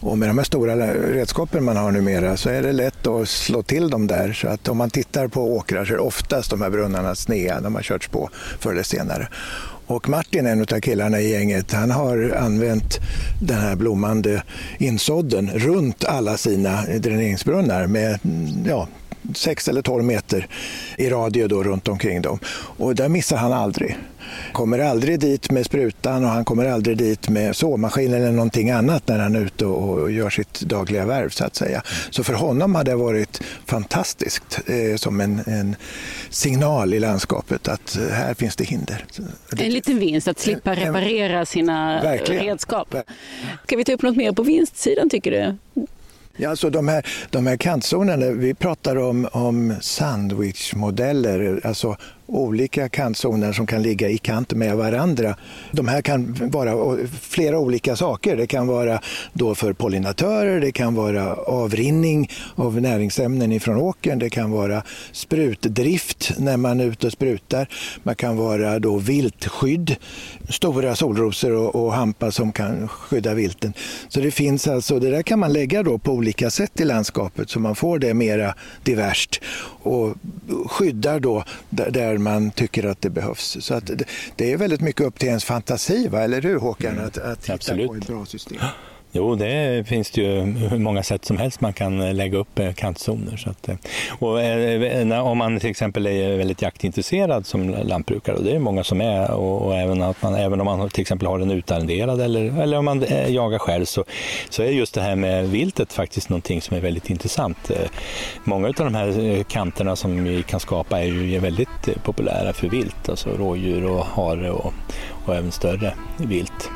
Och 0.00 0.18
med 0.18 0.28
de 0.28 0.38
här 0.38 0.44
stora 0.44 0.76
redskapen 0.94 1.64
man 1.64 1.76
har 1.76 1.90
numera 1.90 2.36
så 2.36 2.50
är 2.50 2.62
det 2.62 2.72
lätt 2.72 3.06
att 3.06 3.28
slå 3.28 3.62
till 3.62 3.90
dem 3.90 4.06
där. 4.06 4.32
Så 4.32 4.48
att 4.48 4.68
om 4.68 4.76
man 4.76 4.90
tittar 4.90 5.28
på 5.28 5.56
åkrar 5.56 5.84
så 5.84 5.92
är 5.92 5.96
det 5.96 6.02
ofta 6.02 6.27
oftast 6.28 6.50
de 6.50 6.62
här 6.62 6.70
brunnarna 6.70 7.14
sneda. 7.14 7.60
De 7.60 7.74
har 7.74 7.82
körts 7.82 8.08
på 8.08 8.30
förr 8.60 8.72
eller 8.72 8.82
senare. 8.82 9.28
Och 9.86 10.08
Martin, 10.08 10.46
en 10.46 10.60
av 10.60 10.80
killarna 10.80 11.20
i 11.20 11.30
gänget, 11.30 11.72
han 11.72 11.90
har 11.90 12.36
använt 12.38 12.98
den 13.42 13.58
här 13.58 13.76
blommande 13.76 14.42
insådden 14.78 15.50
runt 15.54 16.04
alla 16.04 16.36
sina 16.36 16.82
dräneringsbrunnar 16.82 17.86
med 17.86 18.18
ja, 18.66 18.88
6 19.34 19.68
eller 19.68 19.82
12 19.82 20.04
meter 20.04 20.46
i 20.96 21.10
radie 21.10 21.46
då 21.46 21.62
runt 21.62 21.88
omkring 21.88 22.22
dem. 22.22 22.38
Och 22.50 22.94
där 22.94 23.08
missar 23.08 23.36
han 23.36 23.52
aldrig 23.52 23.96
kommer 24.52 24.78
aldrig 24.78 25.20
dit 25.20 25.50
med 25.50 25.66
sprutan 25.66 26.24
och 26.24 26.30
han 26.30 26.44
kommer 26.44 26.64
aldrig 26.64 26.96
dit 26.96 27.28
med 27.28 27.56
såmaskin 27.56 28.14
eller 28.14 28.32
någonting 28.32 28.70
annat 28.70 29.08
när 29.08 29.18
han 29.18 29.36
är 29.36 29.40
ute 29.40 29.66
och 29.66 30.10
gör 30.10 30.30
sitt 30.30 30.60
dagliga 30.60 31.06
värv 31.06 31.28
så 31.28 31.44
att 31.44 31.54
säga. 31.56 31.82
Så 32.10 32.24
för 32.24 32.34
honom 32.34 32.74
har 32.74 32.84
det 32.84 32.94
varit 32.94 33.42
fantastiskt 33.66 34.60
eh, 34.66 34.96
som 34.96 35.20
en, 35.20 35.40
en, 35.46 35.76
signal 36.30 36.94
i 36.94 37.00
landskapet 37.00 37.68
att 37.68 37.96
eh, 37.96 38.08
här 38.08 38.34
finns 38.34 38.56
det 38.56 38.64
hinder. 38.64 39.04
En 39.58 39.72
liten 39.72 39.98
vinst 39.98 40.28
att 40.28 40.38
slippa 40.38 40.74
reparera 40.74 41.46
sina 41.46 42.02
Verkligen. 42.02 42.44
redskap. 42.44 42.94
Ska 43.64 43.76
vi 43.76 43.84
ta 43.84 43.92
upp 43.92 44.02
något 44.02 44.16
mer 44.16 44.32
på 44.32 44.42
vinstsidan 44.42 45.10
tycker 45.10 45.30
du? 45.30 45.56
Ja, 46.40 46.50
alltså 46.50 46.70
de, 46.70 46.88
här, 46.88 47.06
de 47.30 47.46
här 47.46 47.56
kantzonerna, 47.56 48.26
vi 48.26 48.54
pratar 48.54 48.96
om, 48.96 49.28
om 49.32 49.74
sandwichmodeller, 49.80 51.60
alltså 51.64 51.96
olika 52.28 52.88
kantzoner 52.88 53.52
som 53.52 53.66
kan 53.66 53.82
ligga 53.82 54.08
i 54.08 54.18
kant 54.18 54.52
med 54.52 54.76
varandra. 54.76 55.36
De 55.72 55.88
här 55.88 56.02
kan 56.02 56.50
vara 56.50 56.96
flera 57.20 57.58
olika 57.58 57.96
saker. 57.96 58.36
Det 58.36 58.46
kan 58.46 58.66
vara 58.66 59.00
då 59.32 59.54
för 59.54 59.72
pollinatörer, 59.72 60.60
det 60.60 60.72
kan 60.72 60.94
vara 60.94 61.34
avrinning 61.34 62.30
av 62.54 62.80
näringsämnen 62.80 63.52
ifrån 63.52 63.76
åkern, 63.76 64.18
det 64.18 64.30
kan 64.30 64.50
vara 64.50 64.82
sprutdrift 65.12 66.32
när 66.38 66.56
man 66.56 66.80
är 66.80 66.84
ute 66.84 67.06
och 67.06 67.12
sprutar. 67.12 67.68
Man 68.02 68.14
kan 68.14 68.36
vara 68.36 68.78
då 68.78 68.96
viltskydd, 68.96 69.96
stora 70.48 70.94
solrosor 70.96 71.52
och, 71.52 71.84
och 71.84 71.92
hampa 71.92 72.30
som 72.30 72.52
kan 72.52 72.88
skydda 72.88 73.34
vilten. 73.34 73.72
Så 74.08 74.20
det 74.20 74.30
finns 74.30 74.68
alltså, 74.68 74.98
det 74.98 75.10
där 75.10 75.22
kan 75.22 75.38
man 75.38 75.52
lägga 75.52 75.82
då 75.82 75.98
på 75.98 76.12
olika 76.12 76.50
sätt 76.50 76.80
i 76.80 76.84
landskapet 76.84 77.50
så 77.50 77.60
man 77.60 77.74
får 77.74 77.98
det 77.98 78.14
mera 78.14 78.54
diverst 78.84 79.40
och 79.82 80.14
skyddar 80.66 81.20
då 81.20 81.44
där 81.70 82.17
man 82.18 82.50
tycker 82.50 82.86
att 82.86 83.02
det 83.02 83.10
behövs. 83.10 83.56
Så 83.60 83.74
att 83.74 83.90
det 84.36 84.52
är 84.52 84.56
väldigt 84.56 84.80
mycket 84.80 85.06
upp 85.06 85.18
till 85.18 85.28
ens 85.28 85.44
fantasi, 85.44 86.08
va? 86.08 86.20
eller 86.20 86.42
hur 86.42 86.58
Håkan? 86.58 86.92
Mm. 86.92 87.06
Att, 87.06 87.18
att 87.18 87.42
hitta 87.42 87.54
Absolut. 87.54 87.88
på 87.88 87.94
ett 87.94 88.06
bra 88.06 88.26
system. 88.26 88.58
Jo, 89.12 89.34
det 89.34 89.88
finns 89.88 90.10
det 90.10 90.20
ju 90.20 90.40
hur 90.40 90.78
många 90.78 91.02
sätt 91.02 91.24
som 91.24 91.38
helst 91.38 91.60
man 91.60 91.72
kan 91.72 92.00
eh, 92.00 92.14
lägga 92.14 92.38
upp 92.38 92.58
eh, 92.58 92.72
kantzoner. 92.72 93.36
Så 93.36 93.50
att, 93.50 93.68
eh. 93.68 93.76
och 94.18 95.30
om 95.30 95.38
man 95.38 95.60
till 95.60 95.70
exempel 95.70 96.06
är 96.06 96.36
väldigt 96.36 96.62
jaktintresserad 96.62 97.46
som 97.46 97.70
lantbrukare, 97.70 98.36
och 98.36 98.44
det 98.44 98.54
är 98.54 98.58
många 98.58 98.84
som 98.84 99.00
är, 99.00 99.30
och, 99.30 99.66
och 99.66 99.76
även, 99.76 100.02
att 100.02 100.22
man, 100.22 100.34
även 100.34 100.60
om 100.60 100.64
man 100.64 100.88
till 100.88 101.00
exempel 101.00 101.28
har 101.28 101.38
den 101.38 101.50
utarrenderad 101.50 102.20
eller, 102.20 102.62
eller 102.62 102.78
om 102.78 102.84
man 102.84 103.04
jagar 103.28 103.58
själv, 103.58 103.84
så, 103.84 104.04
så 104.48 104.62
är 104.62 104.70
just 104.70 104.94
det 104.94 105.00
här 105.00 105.16
med 105.16 105.48
viltet 105.48 105.92
faktiskt 105.92 106.28
någonting 106.28 106.60
som 106.60 106.76
är 106.76 106.80
väldigt 106.80 107.10
intressant. 107.10 107.70
Många 108.44 108.68
av 108.68 108.74
de 108.74 108.94
här 108.94 109.42
kanterna 109.42 109.96
som 109.96 110.24
vi 110.24 110.42
kan 110.42 110.60
skapa 110.60 111.00
är 111.00 111.04
ju 111.04 111.38
väldigt 111.38 112.02
populära 112.04 112.52
för 112.52 112.68
vilt, 112.68 113.08
alltså 113.08 113.30
rådjur 113.30 113.84
och 113.84 114.04
hare 114.04 114.50
och, 114.50 114.72
och 115.26 115.34
även 115.34 115.52
större 115.52 115.94
vilt. 116.16 116.70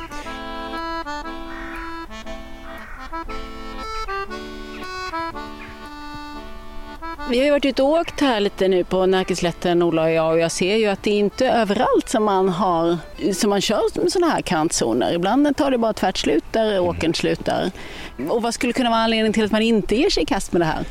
Vi 7.30 7.38
har 7.38 7.44
ju 7.44 7.50
varit 7.50 7.64
ute 7.64 7.82
och 7.82 7.88
åkt 7.88 8.20
här 8.20 8.40
lite 8.40 8.68
nu 8.68 8.84
på 8.84 9.06
Närkeslätten, 9.06 9.82
Ola 9.82 10.02
och 10.02 10.10
jag, 10.10 10.32
och 10.32 10.38
jag 10.38 10.52
ser 10.52 10.76
ju 10.76 10.86
att 10.86 11.02
det 11.02 11.10
inte 11.10 11.46
är 11.46 11.60
överallt 11.60 12.08
som 12.08 12.24
man, 12.24 12.48
har, 12.48 12.98
som 13.34 13.50
man 13.50 13.60
kör 13.60 14.00
med 14.00 14.12
sådana 14.12 14.32
här 14.32 14.42
kantzoner. 14.42 15.14
Ibland 15.14 15.56
tar 15.56 15.70
det 15.70 15.78
bara 15.78 15.92
tvärt 15.92 16.18
slut 16.18 16.44
där 16.50 16.80
åkern 16.80 17.14
slutar. 17.14 17.70
Och 18.28 18.42
vad 18.42 18.54
skulle 18.54 18.72
kunna 18.72 18.90
vara 18.90 19.00
anledningen 19.00 19.32
till 19.32 19.44
att 19.44 19.52
man 19.52 19.62
inte 19.62 19.96
ger 19.96 20.10
sig 20.10 20.22
i 20.22 20.26
kast 20.26 20.52
med 20.52 20.60
det 20.60 20.64
här? 20.66 20.84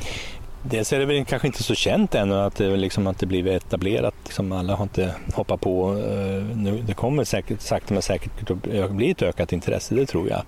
Dels 0.63 0.93
är 0.93 0.99
det 0.99 1.05
väl 1.05 1.25
kanske 1.25 1.47
inte 1.47 1.63
så 1.63 1.75
känt 1.75 2.15
ännu 2.15 2.35
att 2.35 2.55
det, 2.55 2.77
liksom, 2.77 3.07
att 3.07 3.19
det 3.19 3.25
blivit 3.25 3.63
etablerat. 3.63 4.13
Liksom 4.23 4.51
alla 4.51 4.75
har 4.75 4.83
inte 4.83 5.15
hoppat 5.33 5.61
på. 5.61 5.97
Eh, 5.97 6.57
nu, 6.57 6.83
det 6.87 6.93
kommer 6.93 7.23
säkert 7.23 7.61
sakta 7.61 7.93
men 7.93 8.03
säkert 8.03 8.51
att 8.51 8.91
bli 8.91 9.11
ett 9.11 9.21
ökat 9.21 9.53
intresse, 9.53 9.95
det 9.95 10.05
tror 10.05 10.29
jag. 10.29 10.41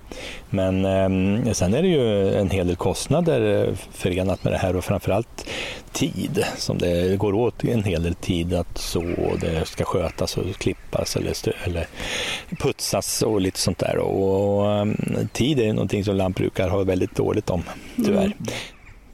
Men 0.50 0.84
eh, 0.84 1.52
sen 1.52 1.74
är 1.74 1.82
det 1.82 1.88
ju 1.88 2.34
en 2.34 2.50
hel 2.50 2.66
del 2.66 2.76
kostnader 2.76 3.68
eh, 3.68 3.74
förenat 3.92 4.44
med 4.44 4.52
det 4.52 4.58
här 4.58 4.76
och 4.76 4.84
framförallt 4.84 5.46
tid. 5.92 6.44
Som 6.56 6.78
det 6.78 7.18
går 7.18 7.34
åt 7.34 7.64
en 7.64 7.84
hel 7.84 8.02
del 8.02 8.14
tid 8.14 8.54
att 8.54 8.78
så 8.78 9.02
det 9.40 9.68
ska 9.68 9.84
skötas 9.84 10.36
och 10.36 10.56
klippas 10.56 11.16
eller, 11.16 11.34
eller 11.64 11.86
putsas 12.58 13.22
och 13.22 13.40
lite 13.40 13.58
sånt 13.58 13.78
där. 13.78 13.98
Och, 13.98 14.58
och 14.58 14.86
tid 15.32 15.60
är 15.60 15.72
någonting 15.72 16.04
som 16.04 16.16
lantbrukare 16.16 16.70
har 16.70 16.84
väldigt 16.84 17.16
dåligt 17.16 17.50
om, 17.50 17.62
tyvärr. 17.96 18.24
Mm. 18.24 18.36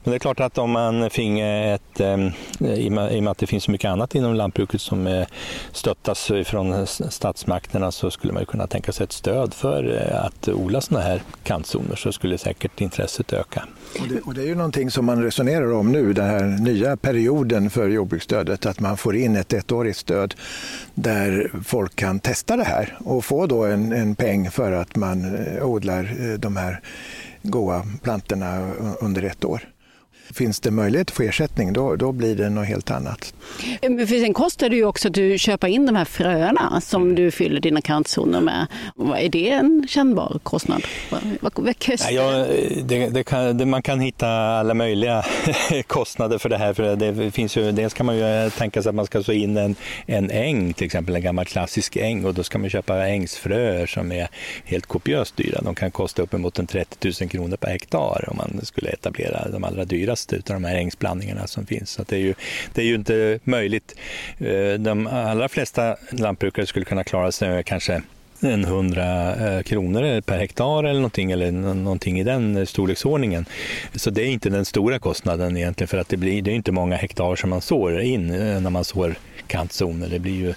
Men 0.03 0.11
det 0.11 0.17
är 0.17 0.19
klart 0.19 0.39
att 0.39 0.57
om 0.57 0.71
man 0.71 1.09
finge 1.09 1.73
ett, 1.73 1.99
ehm, 1.99 2.31
i 2.59 2.89
och 2.89 2.91
med 3.23 3.27
att 3.27 3.37
det 3.37 3.47
finns 3.47 3.63
så 3.63 3.71
mycket 3.71 3.89
annat 3.89 4.15
inom 4.15 4.33
lantbruket 4.33 4.81
som 4.81 5.07
eh, 5.07 5.27
stöttas 5.71 6.31
från 6.45 6.87
statsmakterna 6.87 7.91
så 7.91 8.11
skulle 8.11 8.33
man 8.33 8.45
kunna 8.45 8.67
tänka 8.67 8.91
sig 8.91 9.03
ett 9.03 9.11
stöd 9.11 9.53
för 9.53 10.07
eh, 10.11 10.25
att 10.25 10.47
odla 10.47 10.81
sådana 10.81 11.05
här 11.05 11.21
kantzoner 11.43 11.95
så 11.95 12.11
skulle 12.11 12.37
säkert 12.37 12.81
intresset 12.81 13.33
öka. 13.33 13.63
Och 14.01 14.07
det, 14.07 14.19
och 14.21 14.33
det, 14.33 14.41
är 14.41 14.45
ju 14.45 14.55
någonting 14.55 14.91
som 14.91 15.05
man 15.05 15.23
resonerar 15.23 15.73
om 15.73 15.91
nu, 15.91 16.13
den 16.13 16.25
här 16.25 16.43
nya 16.43 16.97
perioden 16.97 17.69
för 17.69 17.89
jordbruksstödet, 17.89 18.65
att 18.65 18.79
man 18.79 18.97
får 18.97 19.15
in 19.15 19.35
ett 19.35 19.53
ettårigt 19.53 19.97
stöd 19.97 20.35
där 20.93 21.51
folk 21.65 21.95
kan 21.95 22.19
testa 22.19 22.57
det 22.57 22.63
här 22.63 22.97
och 22.99 23.25
få 23.25 23.45
då 23.45 23.65
en, 23.65 23.91
en 23.91 24.15
peng 24.15 24.51
för 24.51 24.71
att 24.71 24.95
man 24.95 25.35
eh, 25.35 25.65
odlar 25.65 26.37
de 26.37 26.57
här 26.57 26.81
goa 27.43 27.85
plantorna 28.01 28.71
under 29.01 29.23
ett 29.23 29.45
år. 29.45 29.67
Finns 30.29 30.59
det 30.59 30.71
möjlighet 30.71 31.09
att 31.09 31.15
få 31.15 31.23
ersättning 31.23 31.73
då, 31.73 31.95
då 31.95 32.11
blir 32.11 32.35
det 32.35 32.49
något 32.49 32.67
helt 32.67 32.91
annat. 32.91 33.33
Men 33.81 34.07
för 34.07 34.19
sen 34.19 34.33
kostar 34.33 34.69
det 34.69 34.75
ju 34.75 34.85
också 34.85 35.07
att 35.07 35.13
du 35.13 35.37
köper 35.37 35.67
in 35.67 35.85
de 35.85 35.95
här 35.95 36.05
fröna 36.05 36.81
som 36.81 37.15
du 37.15 37.31
fyller 37.31 37.59
dina 37.59 37.81
kantzoner 37.81 38.41
med. 38.41 38.67
Är 39.17 39.29
det 39.29 39.49
en 39.49 39.87
kännbar 39.89 40.39
kostnad? 40.43 40.83
Vad, 41.09 41.21
vad 41.41 41.53
kostar 41.53 42.11
ja, 42.11 42.45
det, 42.83 43.09
det 43.09 43.23
kan, 43.23 43.57
det, 43.57 43.65
Man 43.65 43.81
kan 43.81 43.99
hitta 43.99 44.27
alla 44.29 44.73
möjliga 44.73 45.23
kostnader 45.87 46.37
för 46.37 46.49
det 46.49 46.57
här. 46.57 46.73
För 46.73 46.95
det 46.95 47.31
finns 47.31 47.57
ju, 47.57 47.71
dels 47.71 47.93
kan 47.93 48.05
man 48.05 48.17
ju 48.17 48.49
tänka 48.49 48.81
sig 48.81 48.89
att 48.89 48.95
man 48.95 49.05
ska 49.05 49.23
så 49.23 49.31
in 49.31 49.57
en, 49.57 49.75
en 50.05 50.31
äng, 50.31 50.73
till 50.73 50.85
exempel 50.85 51.15
en 51.15 51.21
gammal 51.21 51.45
klassisk 51.45 51.95
äng 51.95 52.25
och 52.25 52.33
då 52.33 52.43
ska 52.43 52.57
man 52.57 52.69
köpa 52.69 53.07
ängsfröer 53.07 53.85
som 53.85 54.11
är 54.11 54.27
helt 54.65 54.85
kopiöst 54.85 55.37
dyra. 55.37 55.61
De 55.61 55.75
kan 55.75 55.91
kosta 55.91 56.21
uppemot 56.21 56.59
en 56.59 56.67
30 56.67 57.11
000 57.21 57.29
kronor 57.29 57.57
per 57.57 57.69
hektar 57.69 58.25
om 58.27 58.37
man 58.37 58.65
skulle 58.65 58.89
etablera 58.89 59.49
de 59.49 59.63
allra 59.63 59.85
dyraste 59.85 60.20
bäst 60.27 60.49
av 60.49 60.61
de 60.61 60.63
här 60.63 60.75
ängsblandningarna 60.75 61.47
som 61.47 61.65
finns. 61.65 61.89
Så 61.89 62.03
det, 62.03 62.15
är 62.15 62.19
ju, 62.19 62.33
det 62.73 62.81
är 62.81 62.85
ju 62.85 62.95
inte 62.95 63.39
möjligt. 63.43 63.95
Eh, 64.37 64.73
de 64.79 65.07
allra 65.07 65.49
flesta 65.49 65.95
lantbrukare 66.11 66.65
skulle 66.65 66.85
kunna 66.85 67.03
klara 67.03 67.31
sig 67.31 67.49
med 67.49 67.65
kanske 67.65 68.01
en 68.43 68.63
100 68.63 69.35
eh, 69.35 69.61
kronor 69.61 70.21
per 70.21 70.37
hektar 70.37 70.83
eller 70.83 70.99
någonting, 70.99 71.31
eller 71.31 71.51
någonting 71.51 72.19
i 72.19 72.23
den 72.23 72.67
storleksordningen. 72.67 73.45
Så 73.95 74.09
det 74.09 74.21
är 74.21 74.27
inte 74.27 74.49
den 74.49 74.65
stora 74.65 74.99
kostnaden 74.99 75.57
egentligen 75.57 75.87
för 75.87 75.97
att 75.97 76.09
det 76.09 76.17
blir 76.17 76.41
det 76.41 76.51
är 76.51 76.55
inte 76.55 76.71
många 76.71 76.95
hektar 76.95 77.35
som 77.35 77.49
man 77.49 77.61
sår 77.61 78.01
in 78.01 78.29
eh, 78.29 78.61
när 78.61 78.69
man 78.69 78.83
sår 78.83 79.15
kantzoner. 79.47 80.09
Det 80.09 80.19
blir 80.19 80.35
ju 80.35 80.53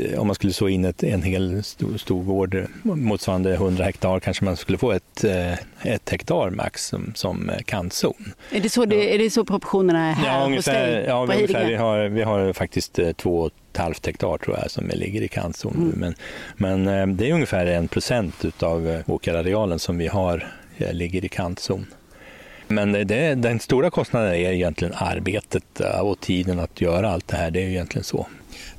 Eh, 0.00 0.20
om 0.20 0.26
man 0.26 0.34
skulle 0.34 0.52
så 0.52 0.68
in 0.68 0.84
ett, 0.84 1.02
en 1.02 1.22
hel 1.22 1.62
stor, 1.62 1.96
stor 1.96 2.22
gård 2.22 2.66
motsvarande 2.82 3.54
100 3.54 3.84
hektar 3.84 4.20
kanske 4.20 4.44
man 4.44 4.56
skulle 4.56 4.78
få 4.78 4.92
ett, 4.92 5.24
eh, 5.24 5.52
ett 5.82 6.10
hektar 6.10 6.50
max 6.50 6.86
som, 6.86 7.12
som 7.14 7.50
kantzon. 7.64 8.32
Är 8.50 8.60
det, 8.60 8.70
så 8.70 8.84
det, 8.84 9.14
är 9.14 9.18
det 9.18 9.30
så 9.30 9.44
proportionerna 9.44 10.08
är 10.08 10.12
här 10.12 10.38
ja, 10.38 10.46
ungefär, 10.46 10.86
hos 10.86 10.94
dig? 10.94 11.04
Ja, 11.08 11.26
ungefär. 11.34 11.66
Vi, 11.66 11.74
har, 11.74 12.08
vi 12.08 12.22
har 12.22 12.52
faktiskt 12.52 12.98
eh, 12.98 13.12
två 13.12 13.40
och 13.40 13.46
ett 13.72 13.76
halvt 13.76 14.06
hektar 14.06 14.38
tror 14.38 14.58
jag 14.58 14.70
som 14.70 14.90
ligger 14.94 15.22
i 15.22 15.28
kantzon. 15.28 15.74
Mm. 15.76 16.14
Men, 16.56 16.84
men 16.84 17.16
det 17.16 17.30
är 17.30 17.32
ungefär 17.32 17.66
en 17.66 17.88
procent 17.88 18.62
av 18.62 19.02
åkerarealen 19.06 19.78
som 19.78 19.98
vi 19.98 20.06
har 20.06 20.46
ligger 20.92 21.24
i 21.24 21.28
kantzon. 21.28 21.86
Men 22.68 22.92
det, 22.92 23.34
den 23.34 23.60
stora 23.60 23.90
kostnaden 23.90 24.28
är 24.28 24.52
egentligen 24.52 24.94
arbetet 24.96 25.80
och 26.02 26.20
tiden 26.20 26.60
att 26.60 26.80
göra 26.80 27.10
allt 27.10 27.28
det 27.28 27.36
här. 27.36 27.50
Det 27.50 27.62
är 27.62 27.68
egentligen 27.68 28.04
så. 28.04 28.26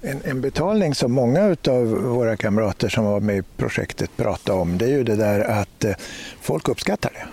En, 0.01 0.21
en, 0.23 0.41
betalning 0.41 0.95
som 0.95 1.11
många 1.11 1.55
av 1.67 1.85
våra 1.87 2.37
kamrater 2.37 2.89
som 2.89 3.05
var 3.05 3.19
med 3.19 3.37
i 3.37 3.41
projektet 3.57 4.17
pratade 4.17 4.59
om, 4.59 4.77
det 4.77 4.85
är 4.85 4.89
ju 4.89 5.03
det 5.03 5.15
där 5.15 5.39
att 5.39 5.83
eh, 5.83 5.93
folk 6.41 6.69
uppskattar 6.69 7.11
det. 7.13 7.25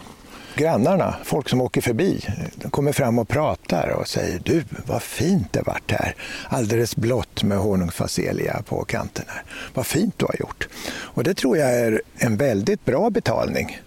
Grannarna, 0.56 1.16
folk 1.24 1.48
som 1.48 1.60
åker 1.60 1.80
förbi, 1.80 2.20
de 2.54 2.70
kommer 2.70 2.92
fram 2.92 3.18
och 3.18 3.28
pratar 3.28 3.88
och 3.88 4.08
säger 4.08 4.40
du, 4.44 4.64
vad 4.86 5.02
fint 5.02 5.52
det 5.52 5.62
vart 5.66 5.90
här. 5.90 6.14
Alldeles 6.48 6.96
blått 6.96 7.42
med 7.42 7.58
honungsfacelia 7.58 8.62
på 8.66 8.84
kanterna. 8.84 9.32
Vad 9.74 9.86
fint 9.86 10.18
du 10.18 10.26
har 10.26 10.36
gjort. 10.40 10.68
Och 10.86 11.24
det 11.24 11.34
tror 11.34 11.58
jag 11.58 11.70
är 11.74 12.02
en 12.16 12.36
väldigt 12.36 12.84
bra 12.84 13.10
betalning 13.10 13.80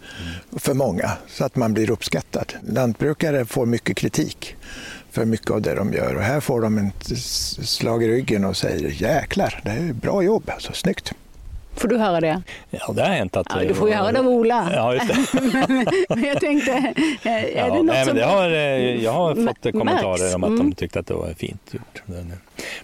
för 0.56 0.74
många, 0.74 1.12
så 1.28 1.46
att 1.46 1.56
man 1.56 1.74
blir 1.74 1.92
uppskattad. 1.92 2.54
Lantbrukare 2.68 3.46
får 3.46 3.66
mycket 3.66 3.98
kritik 3.98 4.56
för 5.18 5.26
mycket 5.26 5.52
av 5.52 5.62
det 5.62 5.76
de 5.76 5.94
gör. 5.94 6.16
Och 6.16 6.22
här 6.22 6.40
får 6.40 6.62
de 6.62 6.78
ett 6.78 7.18
slag 7.68 8.04
i 8.04 8.08
ryggen 8.08 8.46
och 8.46 8.58
säger 8.58 8.90
jäklar, 8.90 9.62
det 9.64 9.72
är 9.72 9.94
bra 9.94 10.24
jobb, 10.24 10.50
alltså, 10.54 10.74
snyggt. 10.74 11.14
Får 11.76 11.88
du 11.88 11.98
höra 11.98 12.22
det? 12.22 12.42
Ja, 12.70 12.94
det 12.94 13.02
har 13.02 13.10
hänt 13.10 13.38
att... 13.38 13.48
Ja, 13.50 13.60
du 13.68 13.74
får 13.74 13.90
ju 13.90 13.96
höra 13.96 14.12
det 14.12 14.20
av 14.20 14.28
Ola. 14.28 14.72
Ja, 14.74 14.94
just 14.94 15.08
det. 15.08 15.42
men 16.10 16.24
jag 16.24 16.40
tänkte, 16.40 16.94
är 17.24 17.58
ja, 17.58 17.66
det 17.66 17.70
något 17.70 17.86
nej, 17.86 18.06
som... 18.06 18.16
Det 18.16 18.26
har, 18.26 18.52
eh, 18.52 19.04
jag 19.04 19.12
har 19.12 19.36
fått 19.36 19.74
kommentarer 19.74 20.36
om 20.36 20.44
att 20.44 20.50
mm. 20.50 20.70
de 20.70 20.76
tyckte 20.76 21.00
att 21.00 21.08
det 21.08 21.14
var 21.14 21.34
fint 21.34 21.74
gjort. 21.74 22.04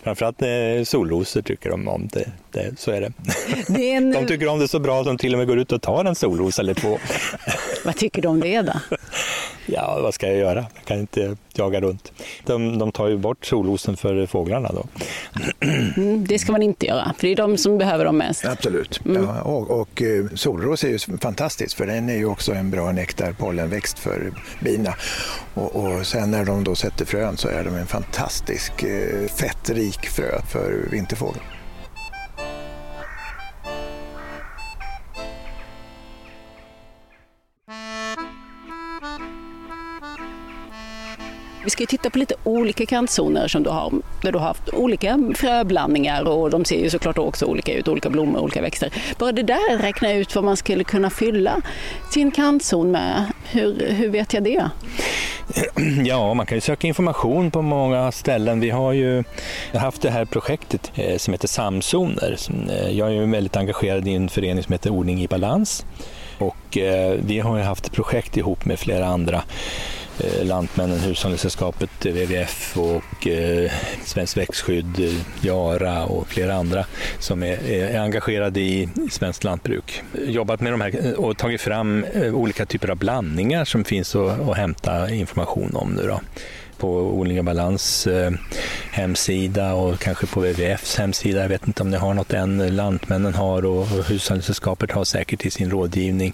Framförallt 0.04 0.42
eh, 0.42 0.84
solrosor 0.84 1.42
tycker 1.42 1.70
de 1.70 1.88
om 1.88 2.08
det. 2.12 2.32
det 2.52 2.80
så 2.80 2.92
är 2.92 3.02
det. 3.02 3.14
det 3.68 3.92
är 3.92 3.98
en... 3.98 4.12
De 4.14 4.26
tycker 4.26 4.48
om 4.48 4.60
det 4.60 4.68
så 4.68 4.80
bra 4.80 5.00
att 5.00 5.06
de 5.06 5.18
till 5.18 5.34
och 5.34 5.38
med 5.38 5.48
går 5.48 5.60
ut 5.60 5.72
och 5.72 5.82
tar 5.82 6.06
en 6.06 6.16
solros 6.16 6.60
eller 6.60 6.74
två. 6.74 6.98
Vad 7.86 7.96
tycker 7.96 8.22
du 8.22 8.28
om 8.28 8.40
det 8.40 8.62
då? 8.62 8.74
Ja, 9.66 10.00
vad 10.02 10.14
ska 10.14 10.28
jag 10.28 10.38
göra? 10.38 10.66
Jag 10.76 10.86
kan 10.86 11.00
inte 11.00 11.38
jaga 11.54 11.82
runt. 11.82 12.12
De, 12.46 12.80
de 12.80 12.92
tar 12.92 13.08
ju 13.08 13.18
bort 13.18 13.46
solrosen 13.46 13.98
för 13.98 14.26
fåglarna 14.26 14.72
då. 14.74 14.86
Mm, 15.98 16.26
det 16.28 16.40
ska 16.40 16.52
man 16.52 16.64
inte 16.64 16.86
göra, 16.86 17.14
för 17.18 17.28
det 17.28 17.34
är 17.34 17.36
de 17.36 17.58
som 17.58 17.78
behöver 17.78 18.06
dem 18.06 18.18
mest. 18.18 18.46
Absolut. 18.46 19.02
Mm. 19.06 19.24
Ja, 19.24 19.42
och, 19.42 19.72
och 19.82 20.02
eh, 20.02 20.26
solros 20.36 20.84
är 20.84 20.90
ju 20.90 21.00
fantastiskt, 21.00 21.74
för 21.74 21.88
den 21.88 22.10
är 22.10 22.18
ju 22.18 22.26
också 22.26 22.54
en 22.54 22.72
bra 22.72 22.92
nektarpollenväxt 22.92 24.00
för 24.00 24.34
bina. 24.60 24.96
Och, 25.54 25.76
och 25.76 26.06
sen 26.06 26.32
när 26.32 26.46
de 26.46 26.64
då 26.64 26.76
sätter 26.76 27.06
frön 27.06 27.38
så 27.38 27.48
är 27.48 27.64
de 27.64 27.76
en 27.76 27.88
fantastisk 27.88 28.84
eh, 28.84 29.28
fettrik 29.28 30.06
frö 30.06 30.42
för 30.52 30.88
vinterfågel. 30.92 31.42
Vi 41.64 41.70
ska 41.70 41.86
titta 41.86 42.10
på 42.10 42.20
lite 42.20 42.36
olika 42.44 42.86
kantzoner 42.86 43.48
som 43.48 43.64
du 43.64 43.70
har, 43.70 43.94
där 44.22 44.32
du 44.32 44.38
har 44.38 44.46
haft 44.46 44.70
olika 44.70 45.20
fröblandningar 45.36 46.28
och 46.28 46.50
de 46.50 46.66
ser 46.66 46.80
ju 46.80 46.90
såklart 46.90 47.18
också 47.18 47.46
olika 47.46 47.74
ut, 47.74 47.88
olika 47.88 48.10
blommor, 48.10 48.40
olika 48.40 48.62
växter. 48.62 48.94
Bara 49.18 49.32
det 49.32 49.44
där, 49.44 49.78
räkna 49.78 50.14
ut 50.14 50.36
vad 50.36 50.44
man 50.44 50.58
skulle 50.58 50.84
kunna 50.84 51.10
fylla 51.10 51.62
sin 52.12 52.32
kantzon 52.32 52.92
med. 52.92 53.26
Hur, 53.52 53.88
hur 53.90 54.10
vet 54.10 54.34
jag 54.34 54.44
det? 54.44 54.70
Ja, 56.06 56.34
man 56.34 56.46
kan 56.46 56.58
ju 56.58 56.62
söka 56.62 56.88
information 56.88 57.52
på 57.52 57.62
många 57.62 58.12
ställen. 58.12 58.60
Vi 58.60 58.70
har 58.70 58.92
ju 58.92 59.24
haft 59.74 60.02
det 60.02 60.10
här 60.10 60.26
projektet 60.26 60.92
eh, 60.96 61.18
som 61.18 61.34
heter 61.34 61.48
Samzoner. 61.48 62.38
Eh, 62.70 62.90
jag 62.90 63.08
är 63.08 63.12
ju 63.12 63.32
väldigt 63.32 63.56
engagerad 63.56 64.08
i 64.08 64.14
en 64.14 64.30
förening 64.30 64.64
som 64.64 64.72
heter 64.74 64.90
Ordning 64.90 65.24
i 65.24 65.28
balans 65.28 65.86
och 66.38 66.78
eh, 66.78 67.20
vi 67.26 67.40
har 67.40 67.58
ju 67.58 67.64
haft 67.64 67.92
projekt 67.92 68.38
ihop 68.38 68.66
med 68.66 68.80
flera 68.80 69.06
andra 69.06 69.44
Eh, 70.20 70.46
Lantmännen, 70.46 71.00
Hushållningssällskapet, 71.00 72.06
WWF 72.06 72.78
och 72.78 73.28
eh, 73.28 73.72
Svenskt 74.04 74.38
växtskydd, 74.38 75.24
Jara 75.42 76.06
och 76.06 76.28
flera 76.28 76.56
andra 76.56 76.86
som 77.20 77.44
är, 77.44 77.70
är 77.70 78.00
engagerade 78.00 78.60
i 78.60 78.90
svenskt 79.12 79.44
lantbruk. 79.44 80.04
Jobbat 80.28 80.62
med 80.62 80.74
de 80.74 80.82
här 80.82 81.06
eh, 81.06 81.12
och 81.12 81.38
tagit 81.38 81.62
fram 81.62 82.04
eh, 82.04 82.36
olika 82.36 82.66
typer 82.66 82.90
av 82.90 82.98
blandningar 82.98 83.66
som 83.66 83.84
finns 83.84 84.16
att, 84.16 84.50
att 84.50 84.58
hämta 84.58 85.10
information 85.10 85.76
om 85.76 85.94
nu. 85.94 86.08
Då 86.08 86.20
på 86.78 86.90
Odling 86.90 87.46
Balans 87.46 88.08
eh, 88.08 88.32
hemsida 88.92 89.74
och 89.74 90.00
kanske 90.00 90.28
på 90.28 90.40
WWFs 90.40 90.98
hemsida. 90.98 91.42
Jag 91.42 91.50
vet 91.50 91.68
inte 91.68 91.84
om 91.84 91.90
ni 91.90 91.98
har 91.98 92.14
något 92.14 92.34
än. 92.34 92.76
Lantmännen 92.76 93.34
har 93.34 93.66
och, 93.66 93.82
och 93.82 94.06
Hushållningssällskapet 94.06 94.92
har 94.92 95.04
säkert 95.04 95.46
i 95.46 95.52
sin 95.52 95.70
rådgivning 95.70 96.34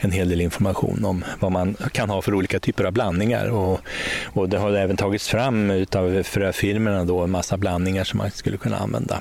en 0.00 0.12
hel 0.12 0.28
del 0.28 0.40
information 0.40 1.04
om 1.04 1.24
vad 1.40 1.52
man 1.52 1.76
kan 1.92 2.10
ha 2.10 2.22
för 2.22 2.34
olika 2.34 2.60
typer 2.60 2.84
av 2.84 2.92
blandningar. 2.92 3.46
Och, 3.46 3.80
och 4.24 4.48
det 4.48 4.58
har 4.58 4.72
även 4.72 4.96
tagits 4.96 5.28
fram 5.28 5.70
av 5.70 6.22
fröfirmorna 6.22 7.04
då 7.04 7.20
en 7.20 7.30
massa 7.30 7.56
blandningar 7.56 8.04
som 8.04 8.18
man 8.18 8.30
skulle 8.30 8.56
kunna 8.56 8.76
använda. 8.76 9.20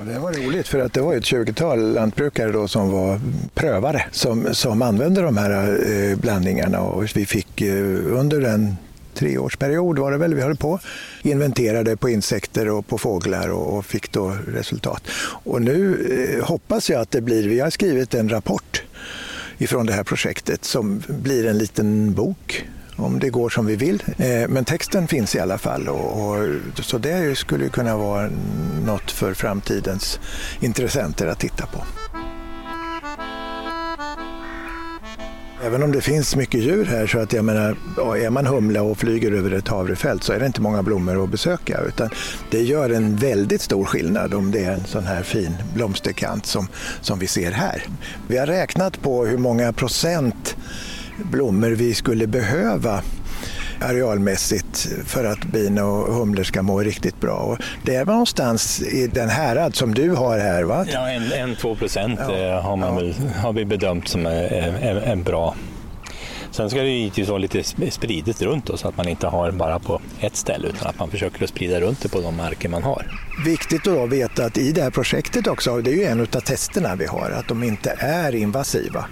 Och 0.00 0.06
det 0.06 0.18
var 0.18 0.32
roligt 0.32 0.68
för 0.68 0.78
att 0.78 0.92
det 0.92 1.00
var 1.00 1.14
ett 1.14 1.24
20-tal 1.24 1.94
lantbrukare 1.94 2.52
då 2.52 2.68
som 2.68 2.90
var 2.90 3.20
prövare 3.54 4.04
som, 4.10 4.54
som 4.54 4.82
använde 4.82 5.22
de 5.22 5.36
här 5.36 5.78
eh, 5.90 6.18
blandningarna 6.18 6.80
och 6.80 7.16
vi 7.16 7.26
fick 7.26 7.60
eh, 7.60 7.74
under 8.06 8.40
den 8.40 8.76
treårsperiod 9.14 9.98
var 9.98 10.12
det 10.12 10.18
väl 10.18 10.34
vi 10.34 10.42
höll 10.42 10.56
på. 10.56 10.78
Inventerade 11.22 11.96
på 11.96 12.08
insekter 12.08 12.68
och 12.68 12.86
på 12.86 12.98
fåglar 12.98 13.48
och 13.48 13.86
fick 13.86 14.12
då 14.12 14.36
resultat. 14.46 15.02
Och 15.44 15.62
nu 15.62 16.06
eh, 16.38 16.44
hoppas 16.44 16.90
jag 16.90 17.00
att 17.00 17.10
det 17.10 17.20
blir, 17.20 17.48
vi 17.48 17.60
har 17.60 17.70
skrivit 17.70 18.14
en 18.14 18.28
rapport 18.28 18.82
ifrån 19.58 19.86
det 19.86 19.92
här 19.92 20.04
projektet 20.04 20.64
som 20.64 21.02
blir 21.08 21.46
en 21.46 21.58
liten 21.58 22.14
bok 22.14 22.64
om 22.96 23.18
det 23.18 23.30
går 23.30 23.50
som 23.50 23.66
vi 23.66 23.76
vill. 23.76 24.02
Eh, 24.18 24.48
men 24.48 24.64
texten 24.64 25.08
finns 25.08 25.34
i 25.36 25.38
alla 25.40 25.58
fall 25.58 25.88
och, 25.88 26.30
och, 26.30 26.38
så 26.84 26.98
det 26.98 27.38
skulle 27.38 27.68
kunna 27.68 27.96
vara 27.96 28.30
något 28.86 29.10
för 29.10 29.34
framtidens 29.34 30.20
intressenter 30.60 31.26
att 31.26 31.38
titta 31.38 31.66
på. 31.66 31.84
Även 35.62 35.82
om 35.82 35.92
det 35.92 36.00
finns 36.00 36.36
mycket 36.36 36.60
djur 36.60 36.84
här 36.84 37.06
så 37.06 37.18
att 37.18 37.32
jag 37.32 37.44
menar, 37.44 37.76
är 38.16 38.30
man 38.30 38.46
humla 38.46 38.82
och 38.82 38.98
flyger 38.98 39.32
över 39.32 39.50
ett 39.50 39.68
havrefält 39.68 40.22
så 40.22 40.32
är 40.32 40.40
det 40.40 40.46
inte 40.46 40.60
många 40.60 40.82
blommor 40.82 41.24
att 41.24 41.30
besöka 41.30 41.80
utan 41.88 42.10
det 42.50 42.62
gör 42.62 42.90
en 42.90 43.16
väldigt 43.16 43.62
stor 43.62 43.84
skillnad 43.84 44.34
om 44.34 44.50
det 44.50 44.64
är 44.64 44.72
en 44.72 44.84
sån 44.84 45.04
här 45.04 45.22
fin 45.22 45.54
blomsterkant 45.74 46.46
som, 46.46 46.68
som 47.00 47.18
vi 47.18 47.26
ser 47.26 47.50
här. 47.50 47.84
Vi 48.28 48.38
har 48.38 48.46
räknat 48.46 49.02
på 49.02 49.26
hur 49.26 49.38
många 49.38 49.72
procent 49.72 50.56
blommor 51.30 51.70
vi 51.70 51.94
skulle 51.94 52.26
behöva 52.26 53.02
arealmässigt 53.80 54.88
för 55.06 55.24
att 55.24 55.44
bin 55.44 55.78
och 55.78 56.14
humlor 56.14 56.44
ska 56.44 56.62
må 56.62 56.80
riktigt 56.80 57.20
bra. 57.20 57.36
Och 57.36 57.58
det 57.82 57.94
är 57.94 58.04
någonstans 58.04 58.82
i 58.82 59.06
den 59.06 59.28
härad 59.28 59.74
som 59.74 59.94
du 59.94 60.10
har 60.10 60.38
här 60.38 60.62
va? 60.62 60.86
Ja, 60.92 61.10
en, 61.10 61.32
en 61.32 61.56
två 61.56 61.74
procent 61.74 62.20
ja. 62.28 62.36
Eh, 62.36 62.62
har, 62.62 62.76
man 62.76 62.96
väl, 62.96 63.14
har 63.36 63.52
vi 63.52 63.64
bedömt 63.64 64.08
som 64.08 64.26
en 64.26 65.22
bra 65.22 65.54
Sen 66.50 66.70
ska 66.70 66.82
det 66.82 66.88
givetvis 66.88 67.28
vara 67.28 67.38
lite 67.38 67.62
spridigt 67.90 68.42
runt 68.42 68.66
då, 68.66 68.76
så 68.76 68.88
att 68.88 68.96
man 68.96 69.08
inte 69.08 69.26
har 69.26 69.50
bara 69.50 69.78
på 69.78 70.00
ett 70.20 70.36
ställe 70.36 70.68
utan 70.68 70.88
att 70.88 70.98
man 70.98 71.10
försöker 71.10 71.44
att 71.44 71.50
sprida 71.50 71.80
runt 71.80 72.02
det 72.02 72.08
på 72.08 72.20
de 72.20 72.36
marker 72.36 72.68
man 72.68 72.82
har. 72.82 73.06
Viktigt 73.44 73.86
att 73.86 74.08
veta 74.08 74.44
att 74.44 74.58
i 74.58 74.72
det 74.72 74.82
här 74.82 74.90
projektet 74.90 75.46
också, 75.46 75.80
det 75.80 75.90
är 75.90 75.94
ju 75.94 76.04
en 76.04 76.20
av 76.20 76.26
testerna 76.26 76.96
vi 76.96 77.06
har, 77.06 77.30
att 77.30 77.48
de 77.48 77.62
inte 77.62 77.96
är 77.98 78.34
invasiva. 78.34 79.04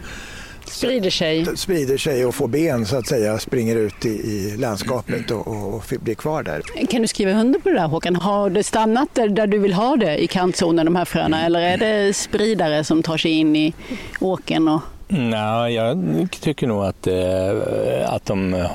Sprider 0.70 1.10
sig. 1.10 1.56
Sprider 1.56 1.98
sig 1.98 2.26
och 2.26 2.34
får 2.34 2.48
ben 2.48 2.86
så 2.86 2.96
att 2.96 3.06
säga, 3.06 3.38
springer 3.38 3.76
ut 3.76 4.04
i, 4.04 4.08
i 4.08 4.56
landskapet 4.56 5.30
och, 5.30 5.48
och, 5.48 5.74
och, 5.74 5.82
blir 6.00 6.14
kvar 6.14 6.42
där. 6.42 6.86
Kan 6.86 7.02
du 7.02 7.08
skriva 7.08 7.40
under 7.40 7.58
på 7.58 7.68
det 7.68 7.74
där 7.74 7.86
Håkan? 7.86 8.16
Har 8.16 8.50
det 8.50 8.64
stannat 8.64 9.08
där, 9.14 9.28
där 9.28 9.46
du 9.46 9.58
vill 9.58 9.72
ha 9.72 9.96
det 9.96 10.22
i 10.22 10.26
kantzonen, 10.26 10.86
de 10.86 10.96
här 10.96 11.04
fröna, 11.04 11.46
eller 11.46 11.60
är 11.60 11.76
det 11.76 12.16
spridare 12.16 12.84
som 12.84 13.02
tar 13.02 13.16
sig 13.16 13.30
in 13.30 13.56
i 13.56 13.74
åken? 14.20 14.68
Och... 14.68 14.80
Nej, 15.10 15.74
jag 15.74 16.28
tycker 16.40 16.66
nog 16.66 16.84
att, 16.84 17.06
eh, 17.06 18.12
att 18.12 18.26
de, 18.26 18.66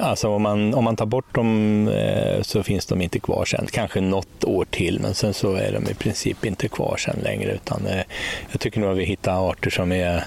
alltså 0.00 0.28
om 0.28 0.42
man, 0.42 0.74
om 0.74 0.84
man 0.84 0.96
tar 0.96 1.06
bort 1.06 1.34
dem 1.34 1.88
eh, 1.88 2.42
så 2.42 2.62
finns 2.62 2.86
de 2.86 3.02
inte 3.02 3.18
kvar 3.18 3.44
sen. 3.44 3.66
Kanske 3.70 4.00
något 4.00 4.44
år 4.44 4.64
till, 4.64 5.00
men 5.00 5.14
sen 5.14 5.34
så 5.34 5.54
är 5.54 5.72
de 5.72 5.90
i 5.90 5.94
princip 5.94 6.44
inte 6.44 6.68
kvar 6.68 6.96
sen 6.96 7.16
längre. 7.22 7.52
Utan 7.52 7.86
eh, 7.86 8.02
jag 8.50 8.60
tycker 8.60 8.80
nog 8.80 8.90
att 8.90 8.98
vi 8.98 9.04
hittar 9.04 9.50
arter 9.50 9.70
som 9.70 9.92
är 9.92 10.24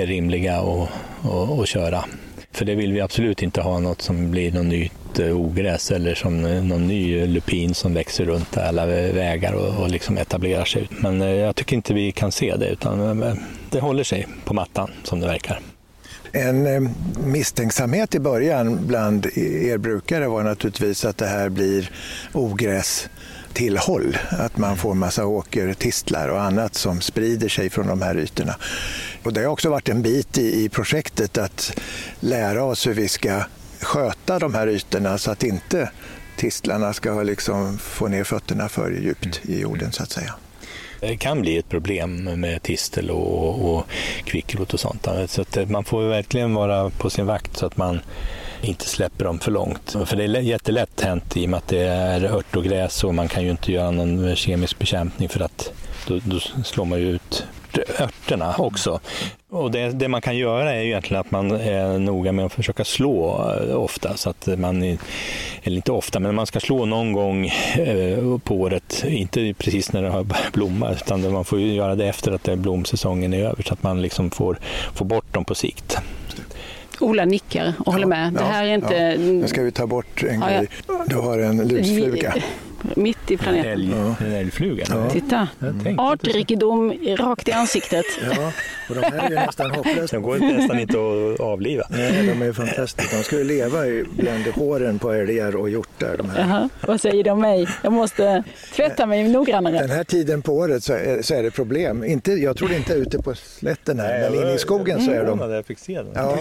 är 0.00 0.06
rimliga 0.06 0.56
att, 0.56 0.88
att, 1.22 1.60
att 1.60 1.68
köra. 1.68 2.04
För 2.52 2.64
det 2.64 2.74
vill 2.74 2.92
vi 2.92 3.00
absolut 3.00 3.42
inte 3.42 3.60
ha 3.60 3.78
något 3.78 4.02
som 4.02 4.30
blir 4.30 4.52
något 4.52 4.66
nytt 4.66 5.18
eh, 5.18 5.40
ogräs 5.40 5.90
eller 5.90 6.14
som 6.14 6.44
eh, 6.44 6.64
någon 6.64 6.86
ny 6.86 7.26
lupin 7.26 7.74
som 7.74 7.94
växer 7.94 8.24
runt 8.24 8.56
alla 8.56 8.86
vägar 8.86 9.52
och, 9.52 9.82
och 9.82 9.90
liksom 9.90 10.18
etablerar 10.18 10.64
sig. 10.64 10.88
Men 10.90 11.22
eh, 11.22 11.28
jag 11.28 11.56
tycker 11.56 11.76
inte 11.76 11.94
vi 11.94 12.12
kan 12.12 12.32
se 12.32 12.56
det 12.56 12.68
utan 12.68 13.36
det 13.70 13.80
håller 13.80 14.04
sig 14.04 14.26
på 14.44 14.54
mattan 14.54 14.90
som 15.02 15.20
det 15.20 15.26
verkar. 15.26 15.60
En 16.32 16.94
misstänksamhet 17.24 18.14
i 18.14 18.20
början 18.20 18.86
bland 18.86 19.26
e-, 19.26 19.68
er 19.68 19.78
brukare 19.78 20.28
var 20.28 20.42
naturligtvis 20.42 21.04
att 21.04 21.18
det 21.18 21.26
här 21.26 21.48
blir 21.48 21.90
ogräs 22.32 23.08
tillhåll. 23.54 24.18
Att 24.30 24.56
man 24.56 24.76
får 24.76 24.94
massa 24.94 25.26
åkertistlar 25.26 26.28
och 26.28 26.42
annat 26.42 26.74
som 26.74 27.00
sprider 27.00 27.48
sig 27.48 27.70
från 27.70 27.86
de 27.86 28.02
här 28.02 28.18
ytorna. 28.18 28.56
Och 29.22 29.32
det 29.32 29.40
har 29.40 29.46
också 29.46 29.70
varit 29.70 29.88
en 29.88 30.02
bit 30.02 30.38
i, 30.38 30.64
i 30.64 30.68
projektet 30.68 31.38
att 31.38 31.78
lära 32.20 32.64
oss 32.64 32.86
hur 32.86 32.94
vi 32.94 33.08
ska 33.08 33.42
sköta 33.80 34.38
de 34.38 34.54
här 34.54 34.66
ytorna 34.68 35.18
så 35.18 35.30
att 35.30 35.42
inte 35.42 35.90
tistlarna 36.36 36.92
ska 36.92 37.22
liksom 37.22 37.78
få 37.78 38.08
ner 38.08 38.24
fötterna 38.24 38.68
för 38.68 38.90
djupt 38.90 39.40
i 39.42 39.60
jorden 39.60 39.92
så 39.92 40.02
att 40.02 40.10
säga. 40.10 40.34
Det 41.00 41.16
kan 41.16 41.40
bli 41.40 41.58
ett 41.58 41.68
problem 41.68 42.24
med 42.24 42.62
tistel 42.62 43.10
och, 43.10 43.74
och 43.74 43.86
kvickrot 44.24 44.74
och 44.74 44.80
sånt. 44.80 45.08
Så 45.26 45.44
man 45.66 45.84
får 45.84 46.08
verkligen 46.08 46.54
vara 46.54 46.90
på 46.90 47.10
sin 47.10 47.26
vakt 47.26 47.56
så 47.56 47.66
att 47.66 47.76
man 47.76 48.00
inte 48.62 48.84
släpper 48.84 49.24
dem 49.24 49.38
för 49.38 49.50
långt. 49.50 49.96
För 50.06 50.16
det 50.16 50.24
är 50.24 50.40
jättelätt 50.40 51.00
hänt 51.00 51.36
i 51.36 51.46
och 51.46 51.50
med 51.50 51.58
att 51.58 51.68
det 51.68 51.82
är 51.82 52.24
ört 52.24 52.56
och 52.56 52.64
gräs 52.64 53.04
och 53.04 53.14
man 53.14 53.28
kan 53.28 53.44
ju 53.44 53.50
inte 53.50 53.72
göra 53.72 53.90
någon 53.90 54.36
kemisk 54.36 54.78
bekämpning 54.78 55.28
för 55.28 55.40
att 55.40 55.72
då, 56.06 56.20
då 56.24 56.40
slår 56.64 56.84
man 56.84 57.00
ju 57.00 57.08
ut 57.10 57.44
örterna 57.98 58.54
också. 58.58 59.00
Och 59.50 59.70
det, 59.70 59.90
det, 59.90 60.08
man 60.08 60.20
kan 60.20 60.36
göra 60.36 60.72
är 60.72 60.80
ju 60.80 60.86
egentligen 60.86 61.20
att 61.20 61.30
man 61.30 61.50
är 61.50 61.98
noga 61.98 62.32
med 62.32 62.44
att 62.44 62.52
försöka 62.52 62.84
slå 62.84 63.50
eh, 63.52 63.76
ofta. 63.76 64.16
Så 64.16 64.30
att 64.30 64.46
man, 64.58 64.82
eller 65.62 65.76
inte 65.76 65.92
ofta, 65.92 66.20
men 66.20 66.34
man 66.34 66.46
ska 66.46 66.60
slå 66.60 66.84
någon 66.84 67.12
gång 67.12 67.46
eh, 67.76 68.38
på 68.38 68.54
året. 68.54 69.04
Inte 69.08 69.54
precis 69.54 69.92
när 69.92 70.02
det 70.02 70.08
har 70.08 70.24
börjat 70.24 70.52
blomma, 70.52 70.92
utan 70.92 71.32
man 71.32 71.44
får 71.44 71.60
göra 71.60 71.94
det 71.94 72.06
efter 72.06 72.32
att 72.32 72.58
blomsäsongen 72.58 73.34
är 73.34 73.44
över 73.44 73.62
så 73.62 73.72
att 73.72 73.82
man 73.82 74.02
liksom 74.02 74.30
får, 74.30 74.58
får 74.94 75.04
bort 75.04 75.34
dem 75.34 75.44
på 75.44 75.54
sikt. 75.54 75.98
Ola 77.00 77.24
nickar 77.24 77.74
och 77.78 77.92
håller 77.92 78.06
med. 78.06 78.32
Det 78.32 78.44
här 78.44 78.64
är 78.64 78.74
inte... 78.74 78.94
Ja. 78.94 79.18
Nu 79.18 79.48
ska 79.48 79.62
vi 79.62 79.70
ta 79.70 79.86
bort 79.86 80.22
en 80.22 80.40
grej. 80.40 80.68
Du 81.06 81.16
har 81.16 81.38
en 81.38 81.68
lusfluga 81.68 82.34
mitt 82.96 83.30
i 83.30 83.36
planeten. 83.36 83.72
Älg, 83.72 83.92
En 84.20 84.32
älgfluga? 84.32 84.84
Ja. 84.88 85.10
Titta, 85.10 85.48
artrikedom 85.98 86.92
rakt 87.18 87.48
i 87.48 87.52
ansiktet. 87.52 88.04
Ja, 88.36 88.52
och 88.88 88.94
de 88.94 89.00
här 89.00 89.30
är 89.30 89.46
nästan 89.46 89.70
hopplösa. 89.70 90.16
De 90.16 90.22
går 90.22 90.38
nästan 90.38 90.78
inte 90.78 90.98
att 90.98 91.40
avliva. 91.40 91.84
Nej, 91.90 92.26
de 92.26 92.42
är 92.42 92.52
fantastiska. 92.52 93.16
De 93.16 93.22
ska 93.22 93.38
ju 93.38 93.44
leva 93.44 93.78
bland 94.16 94.46
håren 94.46 94.98
på 94.98 95.12
älgar 95.12 95.56
och 95.56 95.70
hjortar. 95.70 96.16
De 96.16 96.30
här. 96.30 96.40
Jaha. 96.40 96.68
Vad 96.80 97.00
säger 97.00 97.24
de 97.24 97.40
mig? 97.40 97.68
Jag 97.82 97.92
måste 97.92 98.44
tvätta 98.74 99.06
mig 99.06 99.28
noggrannare. 99.28 99.78
Den 99.78 99.90
här 99.90 100.04
tiden 100.04 100.42
på 100.42 100.52
året 100.52 100.84
så 100.84 100.92
är, 100.92 101.22
så 101.22 101.34
är 101.34 101.42
det 101.42 101.50
problem. 101.50 102.04
Inte, 102.04 102.32
jag 102.32 102.56
tror 102.56 102.72
inte 102.72 102.92
ute 102.92 103.18
på 103.18 103.34
slätten 103.34 104.00
här, 104.00 104.20
Nej, 104.20 104.30
men 104.30 104.40
inne 104.40 104.54
i 104.54 104.58
skogen 104.58 105.04
så 105.04 105.10
är 105.10 105.24
de... 105.24 105.50
Jag 105.50 105.66
fick 105.66 105.78
se 105.78 105.96
dem. 105.96 106.12
Ja. 106.14 106.38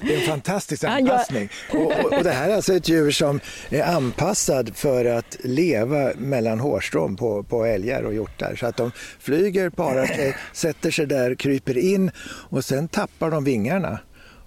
Det 0.00 0.14
är 0.14 0.20
en 0.20 0.26
fantastisk 0.26 0.84
anpassning. 0.84 1.48
Och, 1.72 1.86
och, 1.86 2.12
och, 2.12 2.24
det 2.24 2.30
här 2.30 2.50
är 2.50 2.54
alltså 2.54 2.74
ett 2.74 2.88
djur 2.88 3.10
som 3.10 3.40
är 3.70 3.82
anpassad 3.82 4.76
för 4.76 5.04
att 5.04 5.33
leva 5.44 6.12
mellan 6.16 6.60
hårstrån 6.60 7.16
på, 7.16 7.42
på 7.42 7.64
älgar 7.64 8.02
och 8.02 8.14
hjortar. 8.14 8.56
Så 8.56 8.66
att 8.66 8.76
de 8.76 8.90
flyger, 9.20 9.70
parar 9.70 10.06
sig, 10.06 10.36
sätter 10.52 10.90
sig 10.90 11.06
där, 11.06 11.34
kryper 11.34 11.78
in 11.78 12.10
och 12.26 12.64
sen 12.64 12.88
tappar 12.88 13.30
de 13.30 13.44
vingarna 13.44 13.98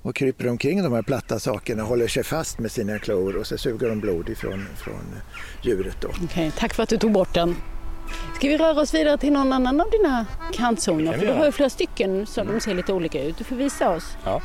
och 0.02 0.16
kryper 0.16 0.48
omkring 0.48 0.84
de 0.84 0.94
här 0.94 1.02
platta 1.02 1.40
sakerna, 1.40 1.84
håller 1.84 2.08
sig 2.08 2.24
fast 2.24 2.60
med 2.60 2.72
sina 2.72 3.00
klor 3.00 3.36
och 3.36 3.48
så 3.48 3.58
suger 3.58 3.90
de 3.90 4.00
blod 4.00 4.30
ifrån 4.30 4.68
från 4.78 5.16
djuret. 5.62 5.98
Då. 6.02 6.08
Okay, 6.24 6.52
tack 6.58 6.74
för 6.74 6.84
att 6.84 6.90
du 6.90 6.98
tog 6.98 7.12
bort 7.12 7.34
den. 7.34 7.56
Ska 8.36 8.48
vi 8.48 8.58
röra 8.58 8.82
oss 8.82 8.94
vidare 8.94 9.18
till 9.18 9.34
någon 9.34 9.54
annan 9.54 9.82
av 9.82 9.92
dina 9.92 10.26
kantzoner? 10.54 11.18
För 11.18 11.26
du 11.26 11.34
har 11.34 11.46
ju 11.46 11.52
flera 11.52 11.70
stycken 11.70 12.26
som 12.26 12.60
ser 12.60 12.74
lite 12.74 12.94
olika 12.94 13.24
ut. 13.24 13.38
Du 13.38 13.44
får 13.44 13.56
visa 13.56 13.90
oss. 13.90 14.18
Ja. 14.26 14.42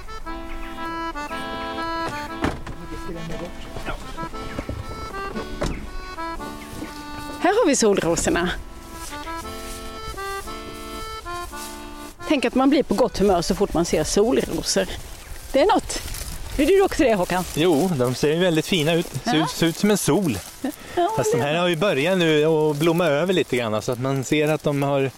Här 7.43 7.51
har 7.51 7.67
vi 7.67 7.77
solrosorna. 7.77 8.51
Tänk 12.29 12.45
att 12.45 12.55
man 12.55 12.71
blir 12.71 12.83
på 12.83 12.95
gott 12.95 13.19
humör 13.19 13.43
så 13.43 13.55
fort 13.55 13.75
man 13.75 13.85
ser 13.85 14.05
solrosor. 14.05 14.87
Det 15.53 15.61
är 15.61 15.67
något. 15.67 16.03
Är 16.59 16.67
du 16.67 16.83
också 16.83 17.03
det 17.03 17.15
Håkan? 17.15 17.45
Jo, 17.55 17.91
de 17.99 18.15
ser 18.15 18.37
väldigt 18.37 18.67
fina 18.67 18.95
ut. 18.95 19.07
Ser, 19.07 19.35
ja. 19.35 19.45
ut, 19.45 19.51
ser 19.51 19.67
ut 19.67 19.77
som 19.77 19.91
en 19.91 19.99
sol. 19.99 20.39
Ja, 20.95 21.13
Fast 21.17 21.33
de 21.33 21.41
här 21.41 21.55
har 21.55 21.69
ju 21.69 21.77
börjat 21.77 22.19
nu 22.19 22.45
att 22.45 22.77
blomma 22.77 23.07
över 23.07 23.33
lite 23.33 23.57
grann 23.57 23.83
så 23.83 23.93
att 23.93 24.01
man 24.01 24.25
ser 24.25 24.49
att 24.49 24.63
de, 24.63 24.83
har, 24.83 25.11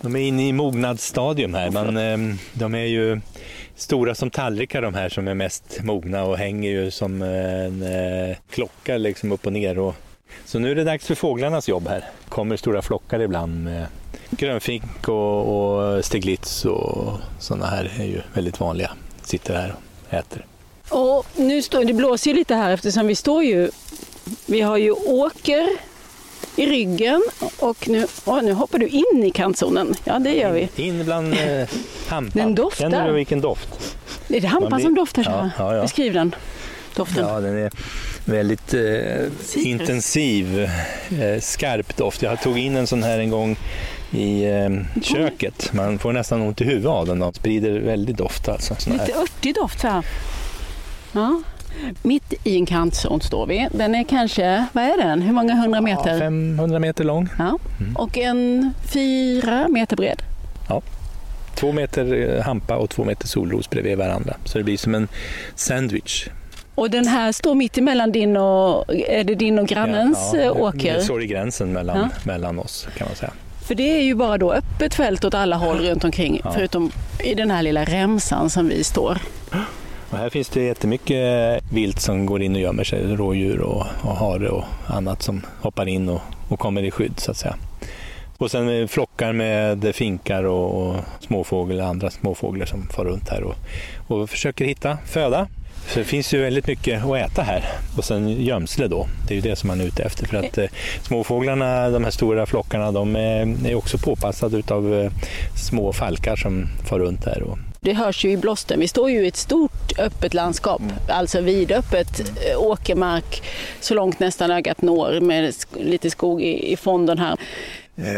de 0.00 0.16
är 0.16 0.20
inne 0.20 0.48
i 0.48 0.52
mognadsstadium 0.52 1.54
här. 1.54 1.70
Men 1.70 1.96
ehm, 1.96 2.38
de 2.52 2.74
är 2.74 2.86
ju 2.86 3.20
stora 3.76 4.14
som 4.14 4.30
tallrikar 4.30 4.82
de 4.82 4.94
här 4.94 5.08
som 5.08 5.28
är 5.28 5.34
mest 5.34 5.80
mogna 5.82 6.24
och 6.24 6.38
hänger 6.38 6.70
ju 6.70 6.90
som 6.90 7.22
en 7.22 7.82
eh, 7.82 8.36
klocka 8.50 8.96
liksom 8.96 9.32
upp 9.32 9.46
och 9.46 9.52
ner. 9.52 9.78
Och 9.78 9.94
så 10.44 10.58
nu 10.58 10.70
är 10.70 10.74
det 10.74 10.84
dags 10.84 11.06
för 11.06 11.14
fåglarnas 11.14 11.68
jobb 11.68 11.88
här. 11.88 12.04
kommer 12.28 12.56
stora 12.56 12.82
flockar 12.82 13.20
ibland 13.20 13.64
med 13.64 13.86
grönfink 14.30 15.08
och, 15.08 15.94
och 15.96 16.04
steglitz 16.04 16.64
och 16.64 17.12
sådana 17.38 17.66
här 17.66 17.92
är 17.98 18.04
ju 18.04 18.20
väldigt 18.34 18.60
vanliga. 18.60 18.90
Sitter 19.22 19.54
här 19.54 19.74
och 20.06 20.14
äter. 20.14 20.46
Och 20.88 21.26
nu 21.36 21.62
står, 21.62 21.84
det 21.84 21.92
blåser 21.92 22.30
ju 22.30 22.36
lite 22.36 22.54
här 22.54 22.70
eftersom 22.70 23.06
vi 23.06 23.14
står 23.14 23.44
ju, 23.44 23.70
vi 24.46 24.60
har 24.60 24.76
ju 24.76 24.90
åker 24.90 25.68
i 26.56 26.66
ryggen 26.66 27.22
och 27.58 27.88
nu, 27.88 28.06
åh, 28.24 28.42
nu 28.42 28.52
hoppar 28.52 28.78
du 28.78 28.88
in 28.88 29.24
i 29.24 29.30
kantzonen. 29.30 29.94
Ja, 30.04 30.18
det 30.18 30.34
gör 30.34 30.52
vi. 30.52 30.68
In 30.76 31.04
bland 31.04 31.34
eh, 31.34 31.68
hampan. 32.08 32.30
Den 32.34 32.54
doftar. 32.54 32.90
Känner 32.90 33.08
du 33.08 33.14
vilken 33.14 33.40
doft? 33.40 33.96
Är 34.28 34.40
det 34.40 34.46
hampan 34.46 34.72
blir... 34.76 34.84
som 34.84 34.94
doftar 34.94 35.22
så? 35.22 35.30
Ja, 35.30 35.50
ja, 35.58 35.74
ja. 35.74 35.82
Beskriv 35.82 36.12
den. 36.12 36.34
doften? 36.96 37.26
Ja, 37.26 37.40
den 37.40 37.58
är 37.58 37.70
väldigt 38.24 38.74
eh, 38.74 39.26
intensiv, 39.54 40.70
eh, 41.20 41.40
skarp 41.40 41.96
doft. 41.96 42.22
Jag 42.22 42.42
tog 42.42 42.58
in 42.58 42.76
en 42.76 42.86
sån 42.86 43.02
här 43.02 43.18
en 43.18 43.30
gång 43.30 43.56
i 44.10 44.44
eh, 44.44 44.70
köket. 45.02 45.72
Man 45.72 45.98
får 45.98 46.12
nästan 46.12 46.42
ont 46.42 46.60
i 46.60 46.64
huvudet 46.64 46.90
av 46.90 47.06
den. 47.06 47.18
Den 47.18 47.32
sprider 47.32 47.80
väldigt 47.80 48.16
doft. 48.16 48.48
Alltså, 48.48 48.74
Lite 48.86 49.12
örtig 49.12 49.54
doft 49.54 49.82
här. 49.82 50.06
Ja. 51.12 51.42
Mitt 52.02 52.34
i 52.44 52.56
en 52.56 52.66
kantzon 52.66 53.20
står 53.20 53.46
vi. 53.46 53.68
Den 53.72 53.94
är 53.94 54.04
kanske, 54.04 54.66
vad 54.72 54.84
är 54.84 54.96
den? 54.96 55.22
Hur 55.22 55.32
många 55.32 55.54
hundra 55.54 55.80
meter? 55.80 56.12
Ja, 56.12 56.18
500 56.18 56.78
meter 56.78 57.04
lång. 57.04 57.28
Ja. 57.38 57.58
Mm. 57.80 57.96
Och 57.96 58.18
en 58.18 58.74
fyra 58.92 59.68
meter 59.68 59.96
bred. 59.96 60.22
Ja. 60.68 60.82
Två 61.54 61.72
meter 61.72 62.34
eh, 62.36 62.42
hampa 62.42 62.76
och 62.76 62.90
två 62.90 63.04
meter 63.04 63.26
solros 63.26 63.70
bredvid 63.70 63.98
varandra. 63.98 64.36
Så 64.44 64.58
det 64.58 64.64
blir 64.64 64.76
som 64.76 64.94
en 64.94 65.08
sandwich. 65.54 66.28
Och 66.74 66.90
den 66.90 67.06
här 67.06 67.32
står 67.32 67.54
mitt 67.54 67.78
emellan 67.78 68.12
din 68.12 68.36
och, 68.36 68.94
är 68.94 69.24
det 69.24 69.34
din 69.34 69.58
och 69.58 69.66
grannens 69.66 70.30
ja, 70.32 70.40
ja, 70.40 70.52
åker? 70.52 70.94
Det 70.94 71.02
står 71.02 71.22
i 71.22 71.26
gränsen 71.26 71.72
mellan, 71.72 71.98
ja. 71.98 72.08
mellan 72.24 72.58
oss 72.58 72.88
kan 72.96 73.06
man 73.06 73.16
säga. 73.16 73.32
För 73.66 73.74
det 73.74 73.98
är 73.98 74.02
ju 74.02 74.14
bara 74.14 74.38
då 74.38 74.52
öppet 74.52 74.94
fält 74.94 75.24
åt 75.24 75.34
alla 75.34 75.56
håll 75.56 75.78
runt 75.78 76.04
omkring 76.04 76.40
ja. 76.44 76.52
förutom 76.52 76.90
i 77.24 77.34
den 77.34 77.50
här 77.50 77.62
lilla 77.62 77.84
remsan 77.84 78.50
som 78.50 78.68
vi 78.68 78.84
står. 78.84 79.18
Och 80.10 80.18
här 80.18 80.30
finns 80.30 80.48
det 80.48 80.62
jättemycket 80.62 81.62
vilt 81.72 82.00
som 82.00 82.26
går 82.26 82.42
in 82.42 82.54
och 82.54 82.60
gömmer 82.60 82.84
sig, 82.84 83.16
rådjur 83.16 83.60
och, 83.60 83.86
och 84.02 84.16
hare 84.16 84.48
och 84.48 84.64
annat 84.86 85.22
som 85.22 85.42
hoppar 85.60 85.88
in 85.88 86.08
och, 86.08 86.20
och 86.48 86.58
kommer 86.58 86.82
i 86.82 86.90
skydd 86.90 87.20
så 87.20 87.30
att 87.30 87.36
säga. 87.36 87.56
Och 88.38 88.50
sen 88.50 88.88
flockar 88.88 89.32
med 89.32 89.94
finkar 89.94 90.44
och, 90.44 90.82
och 90.82 90.96
småfåglar, 91.20 91.84
andra 91.84 92.10
småfåglar 92.10 92.66
som 92.66 92.88
far 92.88 93.04
runt 93.04 93.28
här 93.28 93.42
och, 93.42 93.54
och 94.06 94.30
försöker 94.30 94.64
hitta 94.64 94.98
föda. 95.06 95.48
Så 95.88 95.98
det 95.98 96.04
finns 96.04 96.34
ju 96.34 96.38
väldigt 96.38 96.66
mycket 96.66 97.04
att 97.04 97.16
äta 97.16 97.42
här. 97.42 97.64
Och 97.96 98.04
sen 98.04 98.28
gömsle 98.28 98.88
då, 98.88 99.06
det 99.28 99.34
är 99.34 99.36
ju 99.36 99.40
det 99.40 99.56
som 99.56 99.66
man 99.66 99.80
är 99.80 99.84
ute 99.84 100.02
efter. 100.02 100.26
För 100.26 100.36
att 100.36 100.58
eh, 100.58 100.66
småfåglarna, 101.02 101.90
de 101.90 102.04
här 102.04 102.10
stora 102.10 102.46
flockarna, 102.46 102.92
de 102.92 103.16
är, 103.16 103.66
är 103.66 103.74
också 103.74 103.98
påpassade 103.98 104.62
av 104.74 104.94
eh, 104.94 105.10
små 105.56 105.92
falkar 105.92 106.36
som 106.36 106.66
far 106.88 106.98
runt 106.98 107.24
här. 107.24 107.42
Och... 107.42 107.58
Det 107.80 107.92
hörs 107.92 108.24
ju 108.24 108.30
i 108.30 108.36
blåsten. 108.36 108.80
Vi 108.80 108.88
står 108.88 109.10
ju 109.10 109.24
i 109.24 109.28
ett 109.28 109.36
stort 109.36 109.98
öppet 109.98 110.34
landskap, 110.34 110.80
mm. 110.80 110.94
alltså 111.08 111.40
vidöppet 111.40 112.20
eh, 112.20 112.58
åkermark 112.58 113.42
så 113.80 113.94
långt 113.94 114.20
nästan 114.20 114.50
ögat 114.50 114.82
når 114.82 115.20
med 115.20 115.54
lite 115.76 116.10
skog 116.10 116.42
i, 116.42 116.72
i 116.72 116.76
fonden 116.76 117.18
här. 117.18 117.36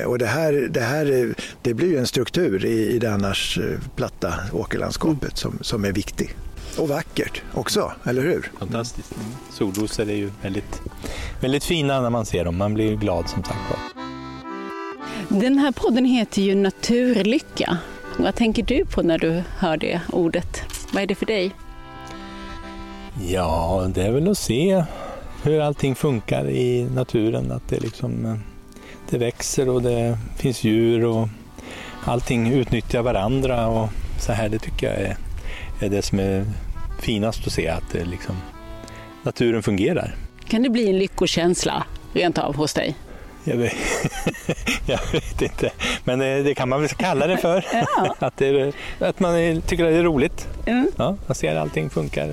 Och 0.07 0.19
det 0.19 0.27
här, 0.27 0.53
det 0.53 0.81
här 0.81 1.35
det 1.63 1.75
blir 1.75 1.89
ju 1.89 1.99
en 1.99 2.07
struktur 2.07 2.65
i, 2.65 2.95
i 2.95 2.99
det 2.99 3.13
annars 3.13 3.59
platta 3.97 4.35
åkerlandskapet 4.53 5.23
mm. 5.23 5.35
som, 5.35 5.59
som 5.63 5.85
är 5.85 5.93
viktig. 5.93 6.37
Och 6.79 6.89
vackert 6.89 7.43
också, 7.55 7.93
eller 8.05 8.23
hur? 8.23 8.51
Fantastiskt. 8.59 9.13
Mm. 9.15 9.27
Solrosor 9.51 10.11
är 10.11 10.15
ju 10.15 10.31
väldigt, 10.43 10.83
väldigt 11.41 11.65
fina 11.65 12.01
när 12.01 12.11
man 12.11 12.27
ser 12.27 12.45
dem. 12.45 12.57
Man 12.57 12.75
blir 12.75 12.97
glad 12.97 13.29
som 13.29 13.45
sagt 13.45 13.59
Den 15.29 15.59
här 15.59 15.73
podden 15.73 16.05
heter 16.05 16.43
ju 16.43 16.55
Naturlycka. 16.55 17.79
Vad 18.19 18.35
tänker 18.35 18.63
du 18.63 18.85
på 18.87 19.03
när 19.03 19.19
du 19.19 19.43
hör 19.59 19.77
det 19.77 20.01
ordet? 20.13 20.63
Vad 20.93 21.03
är 21.03 21.07
det 21.07 21.15
för 21.15 21.27
dig? 21.27 21.51
Ja, 23.29 23.91
det 23.95 24.03
är 24.03 24.13
väl 24.13 24.29
att 24.29 24.39
se 24.39 24.85
hur 25.43 25.61
allting 25.61 25.95
funkar 25.95 26.49
i 26.51 26.85
naturen. 26.95 27.53
Att 27.53 27.69
det, 27.69 27.81
liksom, 27.81 28.41
det 29.11 29.19
växer 29.19 29.69
och 29.69 29.83
det 29.83 30.19
finns 30.37 30.65
djur 30.65 31.05
och 31.05 31.29
allting 32.05 32.53
utnyttjar 32.53 33.03
varandra 33.03 33.67
och 33.67 33.89
så 34.21 34.33
här. 34.33 34.49
Det 34.49 34.59
tycker 34.59 34.87
jag 34.87 34.97
är, 34.97 35.17
är 35.81 35.89
det 35.89 36.03
som 36.03 36.19
är 36.19 36.45
finast 37.01 37.47
att 37.47 37.53
se 37.53 37.69
att 37.69 37.95
liksom, 37.95 38.37
naturen 39.23 39.63
fungerar. 39.63 40.15
Kan 40.49 40.63
det 40.63 40.71
bli 40.71 40.89
en 40.89 40.99
lyckokänsla 40.99 41.85
rent 42.13 42.39
av 42.39 42.57
hos 42.57 42.75
dig? 42.75 42.97
Jag 43.45 43.57
vet, 43.57 43.77
jag 44.87 45.01
vet 45.13 45.43
inte, 45.43 45.73
men 46.05 46.19
det, 46.19 46.43
det, 46.43 46.55
kan 46.55 46.69
man 46.69 46.81
väl 46.81 46.89
kalla 46.89 47.27
det 47.27 47.37
för. 47.37 47.65
Ja. 47.73 48.17
att, 48.27 48.37
det, 48.37 48.73
att 48.99 49.21
man 49.21 49.63
tycker 49.63 49.85
att 49.85 49.93
det 49.93 49.99
är 49.99 50.03
roligt. 50.03 50.49
Mm. 50.67 50.91
Ja, 50.97 51.17
man 51.27 51.35
ser 51.35 51.57
att 51.57 51.63
allting 51.63 51.91
funkar, 51.91 52.29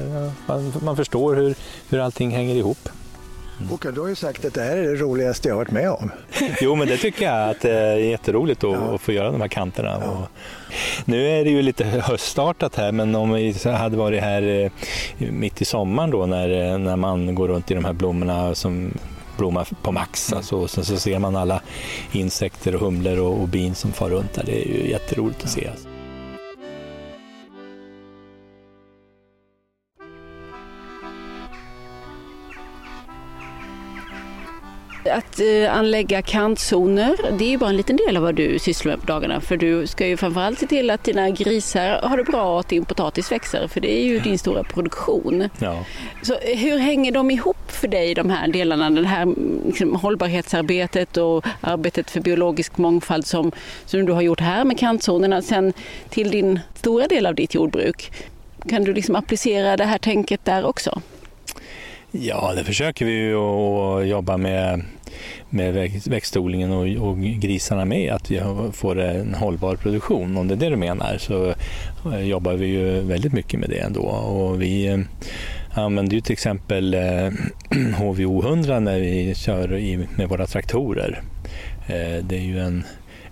man, 0.47 0.73
man 0.81 0.95
förstår 0.95 1.35
hur, 1.35 1.55
hur 1.89 1.99
allting 1.99 2.31
hänger 2.31 2.55
ihop. 2.55 2.89
Håkan, 3.69 3.93
du 3.93 4.01
har 4.01 4.07
ju 4.07 4.15
sagt 4.15 4.45
att 4.45 4.53
det 4.53 4.61
här 4.61 4.77
är 4.77 4.87
det 4.87 4.95
roligaste 4.95 5.47
jag 5.47 5.55
har 5.55 5.59
varit 5.59 5.71
med 5.71 5.89
om. 5.89 6.11
jo, 6.61 6.75
men 6.75 6.87
det 6.87 6.97
tycker 6.97 7.25
jag 7.25 7.49
att 7.49 7.61
det 7.61 7.71
är 7.71 7.95
jätteroligt 7.95 8.63
att, 8.63 8.71
ja. 8.71 8.95
att 8.95 9.01
få 9.01 9.11
göra 9.11 9.31
de 9.31 9.41
här 9.41 9.47
kanterna. 9.47 9.97
Ja. 10.01 10.27
Nu 11.05 11.29
är 11.29 11.43
det 11.43 11.49
ju 11.49 11.61
lite 11.61 11.85
höststartat 11.85 12.75
här, 12.75 12.91
men 12.91 13.15
om 13.15 13.33
vi 13.33 13.55
hade 13.65 13.97
varit 13.97 14.21
här 14.21 14.41
eh, 14.41 15.31
mitt 15.31 15.61
i 15.61 15.65
sommaren 15.65 16.11
då 16.11 16.25
när, 16.25 16.71
eh, 16.71 16.77
när 16.77 16.95
man 16.95 17.35
går 17.35 17.47
runt 17.47 17.71
i 17.71 17.73
de 17.73 17.85
här 17.85 17.93
blommorna 17.93 18.55
som 18.55 18.91
blommar 19.37 19.67
på 19.81 19.91
max. 19.91 20.31
Mm. 20.31 20.37
Alltså, 20.37 20.55
och 20.55 20.69
sen 20.69 20.85
så 20.85 20.97
ser 20.97 21.19
man 21.19 21.35
alla 21.35 21.61
insekter 22.11 22.75
och 22.75 22.81
humlor 22.81 23.19
och, 23.19 23.41
och 23.41 23.47
bin 23.47 23.75
som 23.75 23.91
far 23.91 24.09
runt 24.09 24.33
där. 24.33 24.43
Det 24.45 24.65
är 24.65 24.67
ju 24.67 24.89
jätteroligt 24.89 25.43
att 25.43 25.49
se. 25.49 25.67
Alltså. 25.67 25.92
Att 35.11 35.39
eh, 35.39 35.77
anlägga 35.77 36.21
kantzoner, 36.21 37.15
det 37.37 37.45
är 37.45 37.49
ju 37.49 37.57
bara 37.57 37.69
en 37.69 37.77
liten 37.77 37.97
del 37.97 38.17
av 38.17 38.23
vad 38.23 38.35
du 38.35 38.59
sysslar 38.59 38.91
med 38.91 39.01
på 39.01 39.05
dagarna. 39.07 39.41
För 39.41 39.57
du 39.57 39.87
ska 39.87 40.07
ju 40.07 40.17
framförallt 40.17 40.59
se 40.59 40.67
till 40.67 40.89
att 40.89 41.03
dina 41.03 41.29
grisar 41.29 41.99
har 42.03 42.17
det 42.17 42.23
bra 42.23 42.53
och 42.53 42.59
att 42.59 42.69
din 42.69 42.85
potatis 42.85 43.31
växer. 43.31 43.67
För 43.67 43.81
det 43.81 44.01
är 44.01 44.05
ju 44.05 44.19
din 44.19 44.39
stora 44.39 44.63
produktion. 44.63 45.49
Ja. 45.59 45.85
Så 46.21 46.35
hur 46.35 46.77
hänger 46.77 47.11
de 47.11 47.31
ihop 47.31 47.71
för 47.71 47.87
dig, 47.87 48.13
de 48.13 48.29
här 48.29 48.47
delarna? 48.47 48.89
Det 48.89 49.07
här 49.07 49.33
liksom, 49.65 49.95
hållbarhetsarbetet 49.95 51.17
och 51.17 51.45
arbetet 51.61 52.11
för 52.11 52.19
biologisk 52.19 52.77
mångfald 52.77 53.25
som, 53.25 53.51
som 53.85 54.05
du 54.05 54.13
har 54.13 54.21
gjort 54.21 54.39
här 54.39 54.65
med 54.65 54.79
kantzonerna. 54.79 55.41
Sen 55.41 55.73
till 56.09 56.31
din 56.31 56.59
stora 56.75 57.07
del 57.07 57.25
av 57.25 57.35
ditt 57.35 57.53
jordbruk. 57.53 58.11
Kan 58.69 58.83
du 58.83 58.93
liksom 58.93 59.15
applicera 59.15 59.77
det 59.77 59.85
här 59.85 59.97
tänket 59.97 60.45
där 60.45 60.65
också? 60.65 61.01
Ja, 62.15 62.53
det 62.55 62.63
försöker 62.63 63.05
vi 63.05 63.11
ju 63.11 63.35
att 63.35 64.07
jobba 64.07 64.37
med, 64.37 64.83
med 65.49 65.91
växtodlingen 66.05 66.71
och, 66.71 67.09
och, 67.09 67.19
grisarna 67.19 67.85
med, 67.85 68.13
att 68.13 68.31
vi 68.31 68.41
får 68.73 68.99
en 68.99 69.33
hållbar 69.33 69.75
produktion. 69.75 70.37
Om 70.37 70.47
det 70.47 70.53
är 70.53 70.57
det 70.57 70.69
du 70.69 70.75
menar 70.75 71.17
så 71.17 71.53
eh, 72.13 72.21
jobbar 72.21 72.53
vi 72.53 72.65
ju 72.65 73.01
väldigt 73.01 73.33
mycket 73.33 73.59
med 73.59 73.69
det 73.69 73.79
ändå. 73.79 74.01
Och 74.01 74.61
vi 74.61 74.87
eh, 74.87 74.99
använder 75.71 76.15
ju 76.15 76.21
till 76.21 76.33
exempel 76.33 76.93
eh, 76.93 77.31
HVO 77.97 78.43
100 78.43 78.79
när 78.79 78.99
vi 78.99 79.35
kör 79.35 79.77
i, 79.77 80.07
med 80.15 80.29
våra 80.29 80.47
traktorer. 80.47 81.21
Det 82.21 82.35
är 82.35 82.41
ju 82.41 82.59
en, 82.59 82.83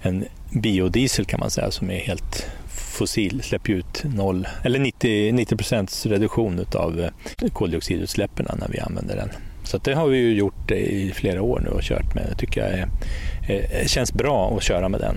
en 0.01 0.25
biodiesel 0.49 1.25
kan 1.25 1.39
man 1.39 1.49
säga 1.49 1.71
som 1.71 1.89
är 1.89 1.99
helt 1.99 2.47
fossil 2.91 3.41
släpper 3.43 3.73
ut 3.73 4.04
noll, 4.04 4.47
eller 4.63 4.80
90, 4.80 5.32
90 5.32 5.58
procents 5.58 6.06
reduktion 6.06 6.65
av 6.75 6.99
eh, 6.99 7.49
koldioxidutsläppen 7.54 8.47
när 8.60 8.67
vi 8.67 8.80
använder 8.80 9.15
den. 9.15 9.30
Så 9.63 9.77
det 9.77 9.93
har 9.93 10.08
vi 10.08 10.17
ju 10.17 10.34
gjort 10.34 10.71
i 10.71 11.12
flera 11.15 11.41
år 11.41 11.60
nu 11.60 11.69
och 11.69 11.82
kört 11.82 12.15
med. 12.15 12.25
Det 12.30 12.36
tycker 12.36 12.62
jag 12.62 12.71
är, 12.71 12.88
är, 13.84 13.88
känns 13.88 14.13
bra 14.13 14.58
att 14.58 14.63
köra 14.63 14.89
med 14.89 14.99
den. 14.99 15.15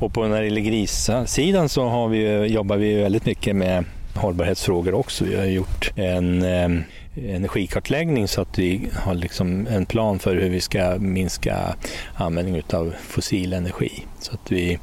Och 0.00 0.14
på 0.14 0.26
när 0.26 0.40
det 0.40 0.44
gäller 0.44 0.60
grissidan 0.60 1.68
så 1.68 1.88
har 1.88 2.08
vi, 2.08 2.46
jobbar 2.46 2.76
vi 2.76 2.94
väldigt 2.94 3.26
mycket 3.26 3.56
med 3.56 3.84
hållbarhetsfrågor 4.14 4.94
också. 4.94 5.24
Vi 5.24 5.36
har 5.36 5.44
gjort 5.44 5.92
en 5.96 6.42
eh, 6.42 6.70
energikartläggning 7.16 8.28
så 8.28 8.40
att 8.40 8.58
vi 8.58 8.88
har 8.94 9.14
liksom 9.14 9.66
en 9.66 9.86
plan 9.86 10.18
för 10.18 10.36
hur 10.36 10.50
vi 10.50 10.60
ska 10.60 10.96
minska 10.98 11.76
användningen 12.14 12.62
av 12.72 12.94
fossil 13.08 13.52
energi. 13.52 14.04
Så 14.20 14.32
att 14.34 14.52
vi 14.52 14.78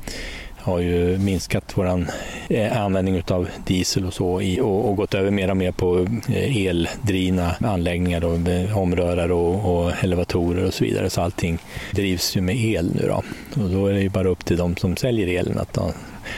har 0.62 0.80
ju 0.80 1.17
minskat 1.17 1.78
vår 1.78 2.06
eh, 2.50 2.82
användning 2.82 3.24
av 3.28 3.50
diesel 3.65 4.06
och 4.06 4.13
så 4.13 4.41
och, 4.62 4.95
gått 4.95 5.13
över 5.13 5.32
mer 5.32 5.50
och 5.50 5.58
mer 5.58 5.71
på 5.71 6.08
eh, 6.30 6.65
eldrivna 6.67 7.56
anläggningar, 7.60 8.19
då, 8.19 8.52
eh, 8.52 8.78
omrörare 8.78 9.34
och, 9.34 9.76
och, 9.76 10.04
elevatorer 10.04 10.65
och 10.65 10.74
så 10.74 10.84
vidare. 10.84 11.10
Så 11.10 11.21
allting 11.21 11.60
drivs 11.91 12.38
ju 12.38 12.41
med 12.41 12.56
el 12.56 12.91
nu 12.95 13.08
då. 13.08 13.24
Och 13.63 13.69
då 13.69 13.88
är 13.88 13.93
det 13.93 14.02
ju 14.02 14.10
bara 14.10 14.30
upp 14.30 14.45
till 14.45 14.58
de 14.58 14.76
som 14.76 14.97
säljer 14.97 15.39
elen 15.39 15.60
att, 15.60 15.78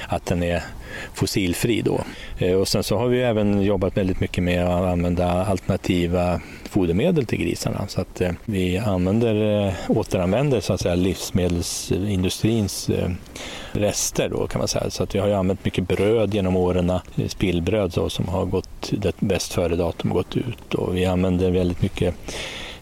att 0.08 0.26
den 0.26 0.44
är 0.44 0.64
fossilfri 1.14 1.82
då. 1.82 2.02
Eh, 2.38 2.54
och 2.54 2.68
sen 2.68 2.84
så 2.84 2.98
har 2.98 3.08
vi 3.08 3.22
även 3.22 3.62
jobbat 3.62 3.98
väldigt 3.98 4.20
mycket 4.20 4.44
med 4.44 4.66
att 4.66 4.92
använda 4.92 5.46
alternativa 5.46 6.42
fodermedel 6.64 7.26
till 7.26 7.40
grisarna 7.40 7.88
så 7.88 8.02
att 8.02 8.22
eh, 8.22 8.32
vi 8.46 8.78
använder, 8.78 9.68
eh, 9.68 9.74
återanvänder 9.88 10.60
så 10.60 10.74
att 10.74 10.82
säga 10.82 10.96
livsmedelsindustrins 10.96 12.90
rester 13.72 14.30
då 14.30 14.48
kan 14.48 14.60
man 14.60 14.68
säga. 14.68 14.90
Så 14.90 15.04
att 15.04 15.16
vi 15.16 15.20
har 15.20 15.28
ju 15.28 15.34
använt 15.34 15.66
mycket 15.66 15.88
bröd 15.88 16.34
genom 16.34 16.56
åren, 16.56 16.92
spillbröd 17.28 17.94
så, 17.94 18.10
som 18.10 18.28
har 18.28 18.46
gått, 18.46 18.92
det 18.92 19.16
bäst 19.20 19.54
före-datum 19.54 20.14
gått 20.14 20.38
ut 20.38 20.74
och 20.74 20.98
vi 20.98 21.06
använder 21.06 21.52
väldigt 21.52 21.82
mycket 21.82 22.16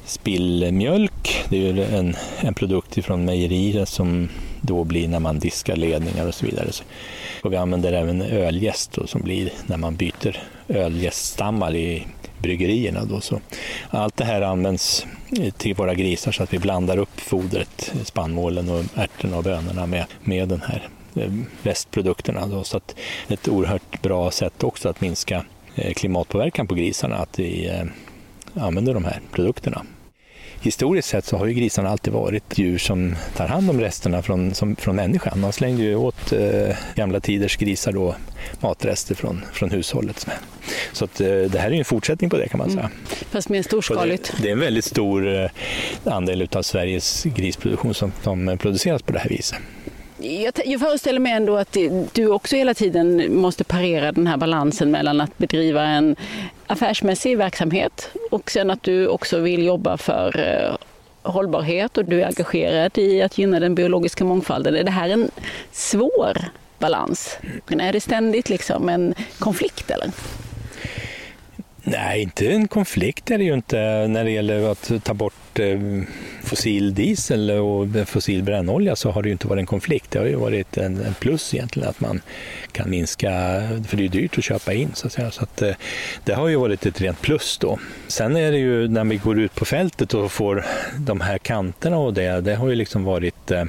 spillmjölk. 0.05 1.45
Det 1.49 1.57
är 1.57 1.73
ju 1.73 1.83
en, 1.83 2.15
en 2.39 2.53
produkt 2.53 3.05
från 3.05 3.25
mejerier 3.25 3.85
som 3.85 4.29
då 4.61 4.83
blir 4.83 5.07
när 5.07 5.19
man 5.19 5.39
diskar 5.39 5.75
ledningar 5.75 6.27
och 6.27 6.35
så 6.35 6.45
vidare. 6.45 6.69
Och 7.43 7.53
vi 7.53 7.57
använder 7.57 7.93
även 7.93 8.21
öljäst 8.21 8.97
som 9.05 9.21
blir 9.21 9.53
när 9.65 9.77
man 9.77 9.95
byter 9.95 10.43
öljäststammar 10.67 11.75
i 11.75 12.07
bryggerierna. 12.41 13.05
Då. 13.05 13.21
Så 13.21 13.41
allt 13.89 14.17
det 14.17 14.25
här 14.25 14.41
används 14.41 15.05
till 15.57 15.75
våra 15.75 15.93
grisar 15.93 16.31
så 16.31 16.43
att 16.43 16.53
vi 16.53 16.59
blandar 16.59 16.97
upp 16.97 17.19
fodret, 17.19 17.93
spannmålen 18.03 18.69
och 18.69 18.83
ärtorna 18.95 19.37
och 19.37 19.43
bönorna 19.43 19.85
med, 19.85 20.05
med 20.23 20.47
den 20.47 20.61
här 20.61 20.89
eh, 21.15 21.31
västprodukterna. 21.63 22.47
Då. 22.47 22.63
Så 22.63 22.77
att 22.77 22.95
ett 23.27 23.47
oerhört 23.47 24.01
bra 24.01 24.31
sätt 24.31 24.63
också 24.63 24.89
att 24.89 25.01
minska 25.01 25.45
eh, 25.75 25.93
klimatpåverkan 25.93 26.67
på 26.67 26.75
grisarna 26.75 27.15
att 27.15 27.39
vi 27.39 27.67
eh, 27.69 27.83
använder 28.63 28.93
de 28.93 29.05
här 29.05 29.21
produkterna 29.31 29.85
historiskt 30.61 31.07
sett 31.07 31.25
så 31.25 31.37
har 31.37 31.45
ju 31.45 31.53
grisarna 31.53 31.89
alltid 31.89 32.13
varit 32.13 32.57
djur 32.57 32.77
som 32.77 33.15
tar 33.35 33.47
hand 33.47 33.69
om 33.69 33.79
resterna 33.79 34.21
från, 34.21 34.53
som, 34.53 34.75
från 34.75 34.95
människan. 34.95 35.39
Man 35.39 35.53
slängde 35.53 35.83
ju 35.83 35.95
åt 35.95 36.33
eh, 36.33 36.75
gamla 36.95 37.19
tiders 37.19 37.57
grisar 37.57 37.91
då 37.91 38.15
matrester 38.59 39.15
från, 39.15 39.45
från 39.53 39.71
hushållet. 39.71 40.27
Så 40.91 41.05
att, 41.05 41.21
eh, 41.21 41.27
det 41.27 41.59
här 41.59 41.71
är 41.71 41.77
en 41.77 41.85
fortsättning 41.85 42.29
på 42.29 42.37
det 42.37 42.47
kan 42.47 42.57
man 42.57 42.69
säga. 42.69 42.79
Mm. 42.79 42.97
Fast 43.31 43.49
mer 43.49 43.63
storskaligt. 43.63 44.33
Det, 44.37 44.43
det, 44.43 44.47
är 44.47 44.53
en 44.53 44.59
väldigt 44.59 44.85
stor 44.85 45.41
eh, 45.41 45.49
andel 46.03 46.47
av 46.51 46.61
Sveriges 46.61 47.23
grisproduktion 47.23 47.93
som, 47.93 48.11
som 48.23 48.57
produceras 48.57 49.01
på 49.01 49.13
det 49.13 49.19
här 49.19 49.29
viset. 49.29 49.59
Jag, 50.21 50.53
jag 50.65 50.79
föreställer 50.79 51.19
mig 51.19 51.31
ändå 51.31 51.57
att 51.57 51.77
du 52.11 52.27
också 52.27 52.55
hela 52.55 52.73
tiden 52.73 53.35
måste 53.35 53.63
parera 53.63 54.11
den 54.11 54.27
här 54.27 54.37
balansen 54.37 54.91
mellan 54.91 55.21
att 55.21 55.37
bedriva 55.37 55.83
en 55.83 56.15
affärsmässig 56.67 57.37
verksamhet 57.37 58.09
och 58.31 58.51
sen 58.51 58.71
att 58.71 58.83
du 58.83 59.07
också 59.07 59.39
vill 59.39 59.65
jobba 59.65 59.97
för 59.97 60.39
eh, 60.39 60.75
hållbarhet 61.31 61.97
och 61.97 62.05
du 62.05 62.21
är 62.21 62.25
engagerad 62.25 62.97
i 62.97 63.21
att 63.21 63.37
gynna 63.37 63.59
den 63.59 63.75
biologiska 63.75 64.23
mångfalden. 64.23 64.75
Är 64.75 64.83
det 64.83 64.91
här 64.91 65.09
en 65.09 65.31
svår 65.71 66.37
balans? 66.79 67.37
Är 67.69 67.93
det 67.93 68.01
ständigt 68.01 68.49
liksom 68.49 68.89
en 68.89 69.13
konflikt 69.39 69.91
eller? 69.91 70.11
Nej, 71.83 72.21
inte 72.21 72.47
en 72.47 72.67
konflikt 72.67 73.31
är 73.31 73.37
det 73.37 73.43
ju 73.43 73.53
inte 73.53 74.07
när 74.07 74.23
det 74.23 74.31
gäller 74.31 74.71
att 74.71 74.91
ta 75.03 75.13
bort 75.13 75.33
varit 75.59 75.59
eh, 75.59 76.07
fossil 76.43 76.93
diesel 76.93 77.51
och 77.51 77.87
fossil 78.07 78.43
brännolja 78.43 78.95
så 78.95 79.11
har 79.11 79.23
det 79.23 79.29
ju 79.29 79.33
inte 79.33 79.47
varit 79.47 79.59
en 79.59 79.65
konflikt. 79.65 80.11
Det 80.11 80.19
har 80.19 80.25
ju 80.25 80.35
varit 80.35 80.77
en, 80.77 81.15
plus 81.19 81.53
egentligen 81.53 81.89
att 81.89 81.99
man 81.99 82.21
kan 82.71 82.89
minska, 82.89 83.29
för 83.87 83.97
det 83.97 84.01
är 84.01 84.03
ju 84.03 84.07
dyrt 84.07 84.37
att 84.37 84.43
köpa 84.43 84.73
in 84.73 84.91
så 84.93 85.07
att 85.07 85.13
säga. 85.13 85.31
Så 85.31 85.43
att, 85.43 85.61
eh, 85.61 85.75
det 86.23 86.33
har 86.33 86.47
ju 86.47 86.55
varit 86.55 86.85
ett 86.85 87.01
rent 87.01 87.21
plus 87.21 87.57
då. 87.57 87.79
Sen 88.07 88.35
är 88.35 88.51
det 88.51 88.57
ju 88.57 88.87
när 88.87 89.03
vi 89.03 89.17
går 89.17 89.39
ut 89.39 89.55
på 89.55 89.65
fältet 89.65 90.13
och 90.13 90.31
får 90.31 90.65
de 90.97 91.21
här 91.21 91.37
kanterna 91.37 91.97
och 91.97 92.13
det, 92.13 92.41
det 92.41 92.55
har 92.55 92.69
ju 92.69 92.75
liksom 92.75 93.03
varit 93.03 93.51
eh, 93.51 93.63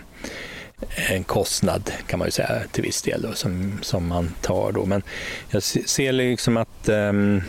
en 1.11 1.25
kostnad 1.25 1.91
kan 2.07 2.19
man 2.19 2.29
ju 2.29 2.33
säga 2.33 2.63
till 2.73 2.83
viss 2.83 3.03
del 3.03 3.23
då, 3.23 3.33
som, 3.33 3.79
som 3.83 4.07
man 4.07 4.35
tar 4.41 4.73
då. 4.73 4.85
Men 4.85 5.03
jag 5.51 5.63
ser 5.63 6.13
liksom 6.13 6.57
att 6.57 6.89
um, 6.89 7.43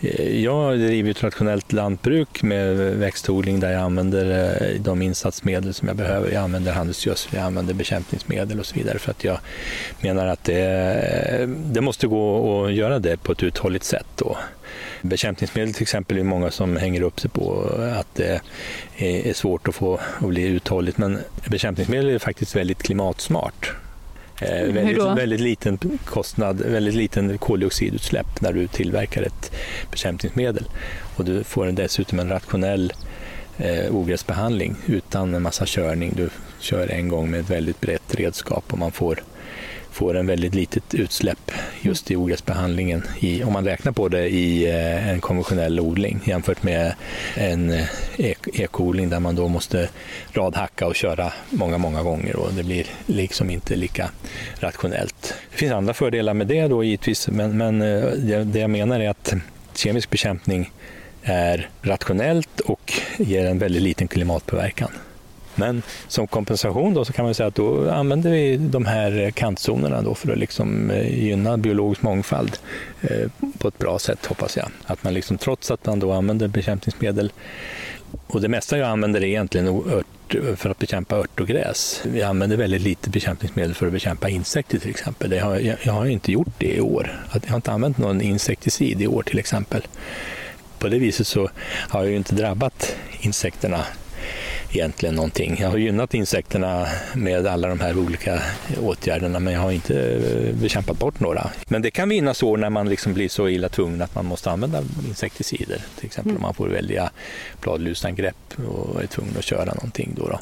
Eh, 0.00 0.42
jag 0.44 0.78
driver 0.78 1.10
ett 1.10 1.22
rationellt 1.22 1.72
lantbruk 1.72 2.42
med 2.42 2.76
växtodling 2.76 3.60
där 3.60 3.72
jag 3.72 3.80
använder 3.80 4.54
eh, 4.60 4.80
de 4.80 5.02
insatsmedel 5.02 5.74
som 5.74 5.88
jag 5.88 5.96
behöver. 5.96 6.32
Jag 6.32 6.42
använder 6.42 6.72
handelsgödsel, 6.72 7.32
jag 7.34 7.44
använder 7.44 7.74
bekämpningsmedel 7.74 8.60
och 8.60 8.66
så 8.66 8.74
vidare 8.74 8.98
för 8.98 9.10
att 9.10 9.24
jag 9.24 9.38
menar 10.00 10.26
att 10.26 10.44
det, 10.44 11.48
det 11.48 11.80
måste 11.80 12.06
gå 12.06 12.64
att 12.64 12.72
göra 12.72 12.98
det 12.98 13.16
på 13.16 13.32
ett 13.32 13.42
uthålligt 13.42 13.84
sätt. 13.84 14.06
Då. 14.16 14.36
Bekämpningsmedel 15.02 15.74
till 15.74 15.82
exempel 15.82 16.18
är 16.18 16.22
många 16.22 16.50
som 16.50 16.76
hänger 16.76 17.02
upp 17.02 17.20
sig 17.20 17.30
på 17.30 17.72
att 18.00 18.14
det 18.14 18.40
är 18.96 19.32
svårt 19.32 19.68
att 19.68 19.74
få 19.74 20.00
att 20.20 20.28
bli 20.28 20.42
uthålligt 20.42 20.98
men 20.98 21.18
bekämpningsmedel 21.46 22.08
är 22.08 22.18
faktiskt 22.18 22.56
väldigt 22.56 22.82
klimatsmart. 22.82 23.72
Eh, 24.40 24.72
väldigt, 24.72 25.02
väldigt, 25.02 25.40
liten 25.40 25.78
kostnad, 26.04 26.60
väldigt 26.60 26.94
liten 26.94 27.38
koldioxidutsläpp 27.38 28.40
när 28.40 28.52
du 28.52 28.66
tillverkar 28.66 29.22
ett 29.22 29.52
bekämpningsmedel. 29.90 30.64
Och 31.16 31.24
du 31.24 31.44
får 31.44 31.66
dessutom 31.66 32.18
en 32.18 32.28
rationell 32.28 32.92
eh, 33.58 33.96
ogräsbehandling 33.96 34.76
utan 34.86 35.34
en 35.34 35.42
massa 35.42 35.64
körning. 35.66 36.12
Du 36.16 36.28
kör 36.60 36.88
en 36.88 37.08
gång 37.08 37.30
med 37.30 37.40
ett 37.40 37.50
väldigt 37.50 37.80
brett 37.80 38.14
redskap 38.14 38.64
och 38.72 38.78
man 38.78 38.92
får 38.92 39.22
får 39.98 40.16
en 40.16 40.26
väldigt 40.26 40.54
litet 40.54 40.94
utsläpp 40.94 41.50
just 41.80 42.10
i 42.10 42.16
ogräsbehandlingen 42.16 43.02
i, 43.20 43.42
om 43.42 43.52
man 43.52 43.64
räknar 43.64 43.92
på 43.92 44.08
det 44.08 44.28
i 44.28 44.68
eh, 44.68 45.08
en 45.08 45.20
konventionell 45.20 45.80
odling 45.80 46.20
jämfört 46.24 46.62
med 46.62 46.94
en 47.34 47.70
eh, 47.70 47.86
ekoodling 48.52 49.10
där 49.10 49.20
man 49.20 49.36
då 49.36 49.48
måste 49.48 49.88
radhacka 50.32 50.86
och 50.86 50.94
köra 50.94 51.32
många, 51.50 51.78
många 51.78 52.02
gånger 52.02 52.36
och 52.36 52.52
det 52.52 52.62
blir 52.62 52.86
liksom 53.06 53.50
inte 53.50 53.76
lika 53.76 54.10
rationellt. 54.60 55.34
Det 55.50 55.56
finns 55.56 55.72
andra 55.72 55.94
fördelar 55.94 56.34
med 56.34 56.46
det 56.46 56.68
då 56.68 56.84
givetvis, 56.84 57.28
men, 57.28 57.58
men 57.58 57.82
eh, 57.82 58.04
det, 58.04 58.44
det 58.44 58.58
jag 58.58 58.70
menar 58.70 59.00
är 59.00 59.10
att 59.10 59.34
kemisk 59.74 60.10
bekämpning 60.10 60.72
är 61.22 61.70
rationellt 61.82 62.60
och 62.60 62.92
ger 63.16 63.46
en 63.46 63.58
väldigt 63.58 63.82
liten 63.82 64.08
klimatpåverkan. 64.08 64.90
Men 65.58 65.82
som 66.08 66.26
kompensation 66.26 66.94
då 66.94 67.04
så 67.04 67.12
kan 67.12 67.24
man 67.24 67.34
säga 67.34 67.46
att 67.46 67.54
då 67.54 67.90
använder 67.90 68.30
vi 68.30 68.56
de 68.56 68.86
här 68.86 69.30
kantzonerna 69.30 70.02
då 70.02 70.14
för 70.14 70.32
att 70.32 70.38
liksom 70.38 70.90
eh, 70.90 71.24
gynna 71.24 71.56
biologisk 71.56 72.02
mångfald 72.02 72.58
eh, 73.00 73.30
på 73.58 73.68
ett 73.68 73.78
bra 73.78 73.98
sätt 73.98 74.26
hoppas 74.26 74.56
jag. 74.56 74.68
Att 74.86 75.04
man 75.04 75.14
liksom, 75.14 75.38
trots 75.38 75.70
att 75.70 75.86
man 75.86 75.98
då 75.98 76.12
använder 76.12 76.48
bekämpningsmedel 76.48 77.32
och 78.26 78.40
det 78.40 78.48
mesta 78.48 78.78
jag 78.78 78.88
använder 78.88 79.20
är 79.20 79.24
egentligen 79.24 79.68
ört, 79.68 80.06
för 80.56 80.70
att 80.70 80.78
bekämpa 80.78 81.16
ört 81.16 81.40
och 81.40 81.46
gräs. 81.46 82.02
Vi 82.04 82.22
använder 82.22 82.56
väldigt 82.56 82.82
lite 82.82 83.10
bekämpningsmedel 83.10 83.74
för 83.74 83.86
att 83.86 83.92
bekämpa 83.92 84.28
insekter 84.28 84.78
till 84.78 84.90
exempel. 84.90 85.30
Det 85.30 85.38
har, 85.38 85.58
jag, 85.58 85.76
jag 85.82 85.92
har 85.92 86.06
inte 86.06 86.32
gjort 86.32 86.52
det 86.58 86.76
i 86.76 86.80
år. 86.80 87.24
Jag 87.32 87.50
har 87.50 87.56
inte 87.56 87.72
använt 87.72 87.98
någon 87.98 88.20
insekticid 88.20 89.02
i 89.02 89.06
år 89.06 89.22
till 89.22 89.38
exempel. 89.38 89.82
På 90.78 90.88
det 90.88 90.98
viset 90.98 91.26
så 91.26 91.50
har 91.88 92.02
jag 92.02 92.10
ju 92.10 92.16
inte 92.16 92.34
drabbat 92.34 92.96
insekterna 93.20 93.84
egentligen 94.70 95.14
någonting. 95.14 95.56
Jag 95.60 95.70
har 95.70 95.78
gynnat 95.78 96.14
insekterna 96.14 96.86
med 97.14 97.46
alla 97.46 97.68
de 97.68 97.80
här 97.80 97.98
olika 97.98 98.42
åtgärderna 98.80 99.40
men 99.40 99.52
jag 99.54 99.60
har 99.60 99.70
inte 99.70 100.00
eh, 100.00 100.54
bekämpat 100.54 100.98
bort 100.98 101.20
några. 101.20 101.50
Men 101.68 101.82
det 101.82 101.90
kan 101.90 102.08
vinnas 102.08 102.42
år 102.42 102.56
när 102.56 102.70
man 102.70 102.88
liksom 102.88 103.14
blir 103.14 103.28
så 103.28 103.48
illa 103.48 103.68
tvungen 103.68 104.02
att 104.02 104.14
man 104.14 104.24
måste 104.26 104.50
använda 104.50 104.82
insekticider. 105.08 105.80
Till 105.96 106.06
exempel 106.06 106.30
mm. 106.30 106.36
om 106.36 106.42
man 106.42 106.54
får 106.54 106.68
välja 106.68 107.10
bladlusangrepp 107.60 108.54
och 108.68 109.02
är 109.02 109.06
tvungen 109.06 109.36
att 109.38 109.44
köra 109.44 109.74
någonting. 109.74 110.14
Då, 110.16 110.28
då. 110.28 110.40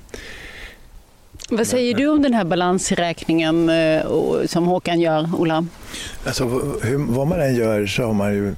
Vad 1.51 1.67
säger 1.67 1.95
du 1.95 2.09
om 2.09 2.23
den 2.23 2.35
här 2.35 2.45
balansräkningen 2.45 3.69
eh, 3.69 4.03
som 4.47 4.67
Håkan 4.67 5.01
gör, 5.01 5.29
Ola? 5.35 5.67
Alltså, 6.27 6.45
hur, 6.83 7.13
vad 7.13 7.27
man 7.27 7.41
än 7.41 7.55
gör 7.57 7.87
så 7.87 8.03
har 8.03 8.13
man 8.13 8.35
ju 8.35 8.55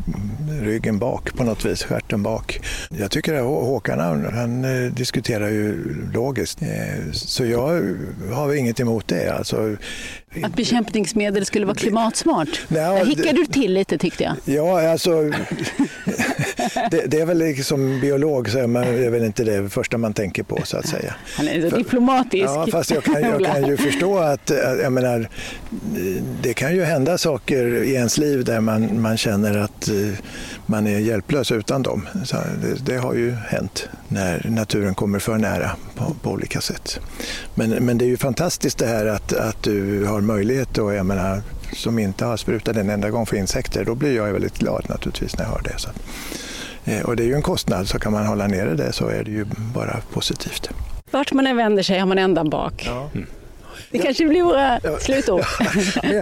ryggen 0.63 0.99
bak 0.99 1.37
på 1.37 1.45
något 1.45 1.65
vis, 1.65 1.83
stjärten 1.85 2.23
bak. 2.23 2.61
Jag 2.91 3.11
tycker 3.11 3.35
att 3.35 3.43
Håkan 3.43 4.01
han, 4.01 4.35
han 4.35 4.65
eh, 4.65 4.93
diskuterar 4.93 5.49
ju 5.49 5.95
logiskt, 6.15 6.63
eh, 6.63 7.13
så 7.13 7.45
jag 7.45 7.97
har 8.33 8.55
inget 8.55 8.81
emot 8.81 9.09
det. 9.09 9.37
Alltså, 9.37 9.77
att 10.43 10.57
bekämpningsmedel 10.57 11.47
skulle 11.47 11.67
vara 11.67 11.77
klimatsmart? 11.77 12.61
Nej, 12.69 13.07
hickade 13.07 13.33
du 13.33 13.47
till 13.47 13.73
lite 13.75 13.99
tyckte 13.99 14.25
jag. 14.25 14.55
Ja, 14.55 14.91
alltså 14.91 15.11
det, 16.91 17.07
det, 17.07 17.21
är 17.21 17.27
väl 17.27 17.39
liksom 17.39 18.01
biolog 18.01 18.51
så 18.51 18.59
är, 18.59 18.67
man, 18.67 18.85
är 18.85 19.11
väl 19.11 19.25
inte 19.25 19.45
det 19.45 19.69
första 19.69 19.99
man 19.99 20.13
tänker 20.13 20.43
på 20.43 20.61
så 20.65 20.77
att 20.77 20.87
säga. 20.87 21.15
Han 21.37 21.49
är 21.49 21.63
så 21.63 21.71
För, 21.71 21.79
diplomatisk. 21.79 22.45
Ja, 22.45 22.67
fast 22.73 22.91
jag 22.91 23.05
kan, 23.05 23.23
jag 23.23 23.45
kan 23.45 23.67
ju 23.67 23.77
förstå 23.89 24.19
att 24.19 24.51
jag 24.83 24.93
menar, 24.93 25.29
det 26.43 26.55
kan 26.55 26.75
ju 26.75 26.85
hända 26.85 27.19
saker 27.19 27.83
i 27.83 27.95
ens 27.95 28.19
liv 28.19 28.45
där 28.45 28.61
man, 28.61 29.01
man 29.01 29.17
känner 29.17 29.59
att 29.59 29.89
eh, 29.89 29.95
man 30.67 30.87
är 30.87 30.99
hjälplös 30.99 31.53
utan 31.53 31.83
dem. 31.83 32.09
Det, 32.63 32.93
det, 32.93 32.97
har 32.97 33.15
ju 33.15 33.31
hänt 33.31 33.89
när 34.09 34.47
naturen 34.49 34.95
kommer 34.95 35.19
för 35.19 35.39
nära 35.39 35.71
på, 35.95 36.15
på, 36.23 36.31
olika 36.31 36.61
sätt. 36.61 37.01
Men, 37.55 37.71
men 37.71 37.99
det 37.99 38.05
är 38.05 38.09
ju 38.09 38.17
fantastiskt 38.17 38.79
det 38.79 38.87
här 38.87 39.07
att, 39.07 39.33
att 39.33 39.63
du 39.63 40.05
har 40.05 40.21
möjlighet 40.21 40.79
och 40.79 40.95
jag 40.95 41.07
menar, 41.07 41.43
som 41.73 41.99
inte 41.99 42.25
har 42.25 42.37
sprutat 42.37 42.77
en 42.77 42.91
enda 42.91 43.11
gång 43.11 43.27
för 43.27 43.37
insekter, 43.37 43.85
då 43.85 43.95
blir 43.95 44.17
jag 44.17 44.33
väldigt 44.33 44.59
glad 44.59 44.85
naturligtvis 44.89 45.39
när 45.39 45.45
jag 45.45 45.51
hör 45.51 45.63
det. 45.63 45.79
Så. 45.79 45.89
Eh, 46.89 47.05
och 47.05 47.17
det 47.17 47.23
är 47.23 47.27
ju 47.27 47.35
en 47.35 47.43
kostnad, 47.43 47.89
så 47.89 47.99
kan 47.99 48.13
man 48.13 48.27
hålla 48.27 48.47
nere 48.47 48.75
det 48.75 48.93
så 48.93 49.09
är 49.09 49.25
det 49.25 49.31
ju 49.31 49.45
bara 49.75 49.97
positivt. 50.13 50.71
Vart 51.11 51.33
man 51.33 51.47
än 51.47 51.57
vänder 51.57 51.83
sig 51.83 51.99
har 51.99 52.07
man 52.07 52.19
ändan 52.19 52.51
bak. 52.51 52.83
Ja. 52.87 53.11
Mm. 53.15 53.27
Det 53.91 53.99
kanske 53.99 54.29
blir 54.29 54.43
våra 54.43 54.81
ja. 54.83 54.99
slutord 54.99 55.45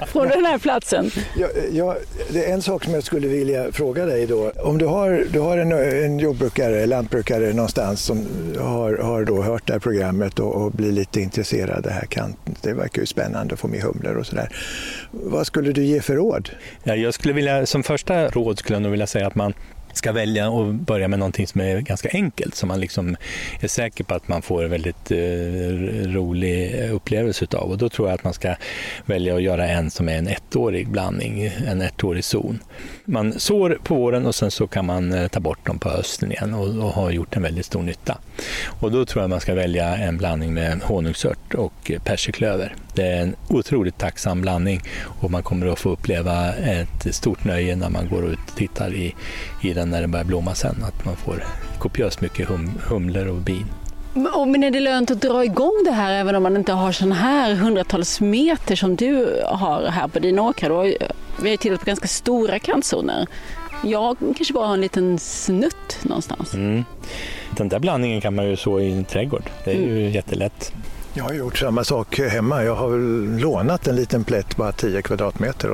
från 0.07 0.29
den 0.35 0.45
här 0.45 0.59
platsen. 0.59 1.11
Ja, 1.37 1.49
ja, 1.73 1.97
det 2.31 2.45
är 2.45 2.55
en 2.55 2.63
sak 2.63 2.85
som 2.85 2.95
jag 2.95 3.03
skulle 3.03 3.29
vilja 3.29 3.73
fråga 3.73 4.07
dig 4.07 4.27
då. 4.27 4.51
Om 4.51 4.79
du 4.79 4.87
har, 4.87 5.25
du 5.33 5.41
har 5.41 5.59
en, 5.59 5.73
en 5.73 6.19
jordbrukare, 6.19 6.87
lantbrukare 6.87 7.53
någonstans 7.53 8.01
som 8.01 8.27
har, 8.59 8.97
har 8.97 9.25
då 9.25 9.43
hört 9.43 9.67
det 9.67 9.73
här 9.73 9.81
programmet 9.81 10.39
och, 10.39 10.55
och 10.55 10.73
blir 10.73 10.93
lite 10.93 11.21
intresserad. 11.21 11.83
Det 11.83 11.91
här 11.91 12.07
kan, 12.07 12.37
det 12.63 12.73
verkar 12.73 13.03
ju 13.03 13.07
spännande 13.07 13.55
att 13.55 13.61
få 13.61 13.69
med 13.69 13.83
humlor 13.83 14.17
och 14.17 14.27
sådär. 14.27 14.57
Vad 15.11 15.47
skulle 15.47 15.73
du 15.73 15.85
ge 15.85 16.01
för 16.01 16.15
råd? 16.15 16.51
Ja, 16.83 16.95
jag 16.95 17.15
skulle 17.15 17.35
vilja, 17.35 17.67
som 17.67 17.83
första 17.83 18.29
råd 18.29 18.59
skulle 18.59 18.77
jag 18.77 18.83
nog 18.83 18.91
vilja 18.91 19.07
säga 19.07 19.27
att 19.27 19.35
man 19.35 19.55
ska 19.97 20.13
välja 20.13 20.49
att 20.49 20.75
börja 20.75 21.09
med 21.09 21.19
någonting 21.19 21.47
som 21.47 21.61
är 21.61 21.81
ganska 21.81 22.09
enkelt, 22.13 22.55
som 22.55 22.69
man 22.69 22.81
liksom 22.81 23.17
är 23.61 23.69
säker 23.69 24.05
på 24.05 24.15
att 24.15 24.29
man 24.29 24.43
får 24.43 24.65
en 24.65 24.71
väldigt 24.71 25.11
eh, 25.11 25.19
rolig 26.13 26.91
upplevelse 26.91 27.45
utav. 27.45 27.71
Och 27.71 27.79
då 27.79 27.89
tror 27.89 28.09
jag 28.09 28.15
att 28.15 28.25
man 28.25 28.33
ska 28.33 28.55
välja 29.07 29.37
att 29.37 29.43
göra 29.43 29.69
en 29.69 29.91
som 29.91 30.09
är 30.09 30.19
en 30.19 30.29
ettårig 30.29 30.89
blandning, 30.89 31.51
en 31.67 31.83
ettårig 31.83 32.25
zon. 32.25 32.59
Man 33.05 33.39
sår 33.39 33.79
på 33.85 33.95
våren 33.95 34.27
och 34.27 34.35
sen 34.35 34.51
så 34.51 34.67
kan 34.67 34.87
man 34.87 35.13
eh, 35.13 35.29
ta 35.29 35.41
bort 35.41 35.67
dem 35.67 35.79
på 35.79 35.89
hösten 35.89 36.33
igen 36.33 36.55
och, 36.55 36.85
och 36.85 36.93
har 36.93 37.11
gjort 37.11 37.37
en 37.37 37.43
väldigt 37.43 37.67
stor 37.67 37.83
nytta. 37.83 38.19
Och 38.81 38.93
då 38.93 39.05
tror 39.05 39.23
jag 39.23 39.31
man 39.31 39.41
ska 39.41 39.55
välja 39.55 39.97
en 39.97 40.17
blandning 40.19 40.55
med 40.55 40.81
honungsört 40.83 41.55
och 41.55 41.91
eh, 41.91 42.03
persiklöver. 42.03 42.75
Det 42.97 43.07
är 43.07 43.23
en 43.23 43.37
otroligt 43.49 43.99
tacksam 43.99 44.41
blandning 44.41 44.81
och 45.21 45.31
man 45.31 45.43
kommer 45.43 45.67
att 45.67 45.79
få 45.79 45.91
uppleva 45.91 46.55
ett 46.55 47.15
stort 47.15 47.45
nöje 47.45 47.77
när 47.77 47.91
man 47.91 48.09
går 48.09 48.27
ut 48.27 48.39
och 48.49 48.57
tittar 48.57 48.95
i, 48.95 49.15
i 49.63 49.73
den 49.73 49.91
när 49.91 50.01
den 50.01 50.11
börjar 50.11 50.25
blomma 50.25 50.55
sen. 50.55 50.85
Att 50.85 51.05
man 51.05 51.17
får 51.17 51.45
kopiöst 51.79 52.21
mycket 52.21 52.49
hum, 52.49 52.71
humlor 52.89 53.29
och 53.29 53.37
bin. 53.37 53.67
Men 54.47 54.63
är 54.63 54.71
det 54.71 54.81
lönt 54.81 55.11
att 55.11 55.21
dra 55.21 55.45
igång 55.45 55.83
det 55.85 55.91
här 55.91 56.13
även 56.13 56.35
om 56.35 56.43
man 56.43 56.57
inte 56.57 56.73
har 56.73 56.93
sådana 56.93 57.15
här 57.15 57.55
hundratals 57.55 58.21
meter 58.21 58.77
som 58.77 58.97
du 58.97 59.43
har 59.47 59.87
här 59.87 60.09
på 60.09 60.19
dina 60.19 60.43
åkrar? 60.43 60.95
Vi 61.43 61.51
har 61.51 61.57
tittat 61.57 61.81
på 61.81 61.87
ganska 61.87 62.09
stora 62.09 62.59
kantzoner. 62.59 63.27
Jag 63.85 64.17
kanske 64.19 64.55
bara 64.55 64.67
har 64.67 64.75
en 64.75 64.81
liten 64.81 65.19
snutt 65.19 65.99
någonstans. 66.03 66.55
Mm. 66.55 66.85
Den 67.57 67.69
där 67.69 67.79
blandningen 67.79 68.21
kan 68.21 68.35
man 68.35 68.49
ju 68.49 68.57
så 68.57 68.81
i 68.81 68.93
en 68.93 69.05
trädgård. 69.05 69.51
Det 69.65 69.71
är 69.71 69.77
mm. 69.77 69.97
ju 69.97 70.11
jättelätt. 70.11 70.73
Jag 71.17 71.25
har 71.25 71.33
gjort 71.33 71.59
samma 71.59 71.85
sak 71.85 72.19
hemma. 72.19 72.65
Jag 72.65 72.75
har 72.75 72.99
lånat 73.39 73.87
en 73.87 73.97
liten 73.97 74.25
plätt, 74.25 74.57
bara 74.57 74.73
10 74.73 75.03
kvadratmeter, 75.03 75.71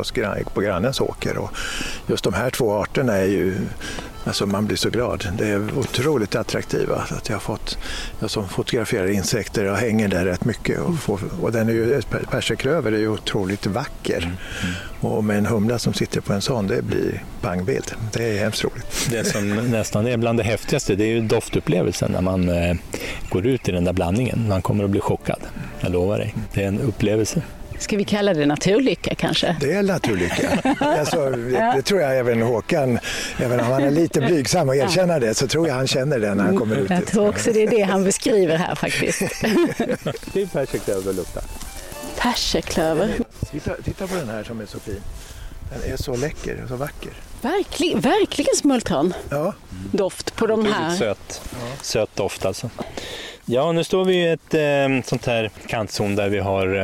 på 0.54 0.60
grannens 0.60 1.00
åker. 1.00 1.38
Och 1.38 1.50
just 2.06 2.24
de 2.24 2.34
här 2.34 2.50
två 2.50 2.72
arterna 2.72 3.12
är 3.12 3.24
ju 3.24 3.54
Alltså 4.24 4.46
man 4.46 4.66
blir 4.66 4.76
så 4.76 4.90
glad. 4.90 5.28
Det 5.38 5.48
är 5.48 5.78
otroligt 5.78 6.34
attraktiva. 6.34 6.96
Att 6.96 7.28
jag, 7.28 7.36
har 7.36 7.40
fått, 7.40 7.78
jag 8.20 8.30
som 8.30 8.48
fotograferar 8.48 9.10
insekter 9.10 9.70
och 9.70 9.76
hänger 9.76 10.08
där 10.08 10.24
rätt 10.24 10.44
mycket. 10.44 10.80
Och, 10.80 10.98
får, 10.98 11.20
och 11.40 11.52
den 11.52 11.68
är 11.68 11.72
ju, 11.72 12.02
perserklöver 12.30 12.92
är 12.92 12.98
ju 12.98 13.08
otroligt 13.08 13.66
vacker. 13.66 14.18
Mm. 14.18 14.34
Och 15.00 15.24
med 15.24 15.38
en 15.38 15.46
humla 15.46 15.78
som 15.78 15.94
sitter 15.94 16.20
på 16.20 16.32
en 16.32 16.42
sån, 16.42 16.66
det 16.66 16.82
blir 16.82 17.22
pangbild. 17.40 17.92
Det 18.12 18.24
är 18.24 18.38
hemskt 18.38 18.64
roligt. 18.64 19.08
Det 19.10 19.24
som 19.24 19.50
nästan 19.50 20.06
är 20.06 20.16
bland 20.16 20.38
det 20.38 20.44
häftigaste, 20.44 20.94
det 20.94 21.04
är 21.04 21.08
ju 21.08 21.20
doftupplevelsen 21.20 22.12
när 22.12 22.20
man 22.20 22.48
eh, 22.48 22.76
går 23.30 23.46
ut 23.46 23.68
i 23.68 23.72
den 23.72 23.84
där 23.84 23.92
blandningen. 23.92 24.48
Man 24.48 24.62
kommer 24.62 24.84
att 24.84 24.90
bli 24.90 25.00
chockad, 25.00 25.40
jag 25.80 25.92
lovar 25.92 26.18
dig. 26.18 26.34
Det 26.52 26.62
är 26.62 26.68
en 26.68 26.80
upplevelse. 26.80 27.42
Ska 27.82 27.96
vi 27.96 28.04
kalla 28.04 28.34
det 28.34 28.46
naturlycka 28.46 29.14
kanske? 29.14 29.56
Det 29.60 29.72
är 29.72 29.82
naturlycka. 29.82 30.74
alltså, 30.80 31.30
det, 31.30 31.72
det, 31.76 31.82
tror 31.82 32.00
jag 32.00 32.18
även 32.18 32.42
Håkan, 32.42 32.98
även 33.38 33.60
om 33.60 33.66
han 33.66 33.82
är 33.82 33.90
lite 33.90 34.20
blygsam 34.26 34.68
och 34.68 34.76
erkänner 34.76 35.20
det, 35.20 35.34
så 35.34 35.46
tror 35.46 35.68
jag 35.68 35.74
han 35.74 35.86
känner 35.86 36.18
det 36.18 36.34
när 36.34 36.44
han 36.44 36.56
kommer 36.56 36.76
ut. 36.76 36.90
Jag 36.90 37.06
tror 37.06 37.28
också 37.28 37.52
det 37.52 37.62
är 37.62 37.70
det 37.70 37.82
han 37.82 38.04
beskriver 38.04 38.56
här 38.56 38.74
faktiskt. 38.74 39.20
det 40.32 40.42
är 40.42 40.46
persiklöver 40.46 41.12
luktar. 41.12 41.42
Persiklöver. 42.18 43.14
Titta, 43.50 43.74
titta 43.84 44.06
på 44.06 44.14
den 44.14 44.28
här 44.28 44.44
som 44.44 44.60
är 44.60 44.66
så 44.66 44.78
fin. 44.78 45.00
Den 45.72 45.92
är 45.92 45.96
så 45.96 46.16
läcker 46.16 46.62
och 46.62 46.68
så 46.68 46.76
vacker. 46.76 47.12
Verkligen, 47.42 48.00
verkligen 48.00 48.56
smultron. 48.56 49.14
Ja. 49.30 49.54
Doft 49.92 50.36
på 50.36 50.46
de 50.46 50.66
här. 50.66 50.96
Söt, 50.96 51.42
söt 51.82 52.16
doft 52.16 52.44
alltså. 52.44 52.70
Ja, 53.44 53.72
nu 53.72 53.84
står 53.84 54.04
vi 54.04 54.14
i 54.14 54.28
ett 54.28 54.54
eh, 54.54 55.04
sånt 55.04 55.26
här 55.26 55.50
kantzon 55.66 56.16
där 56.16 56.28
vi 56.28 56.38
har 56.38 56.74
eh, 56.74 56.82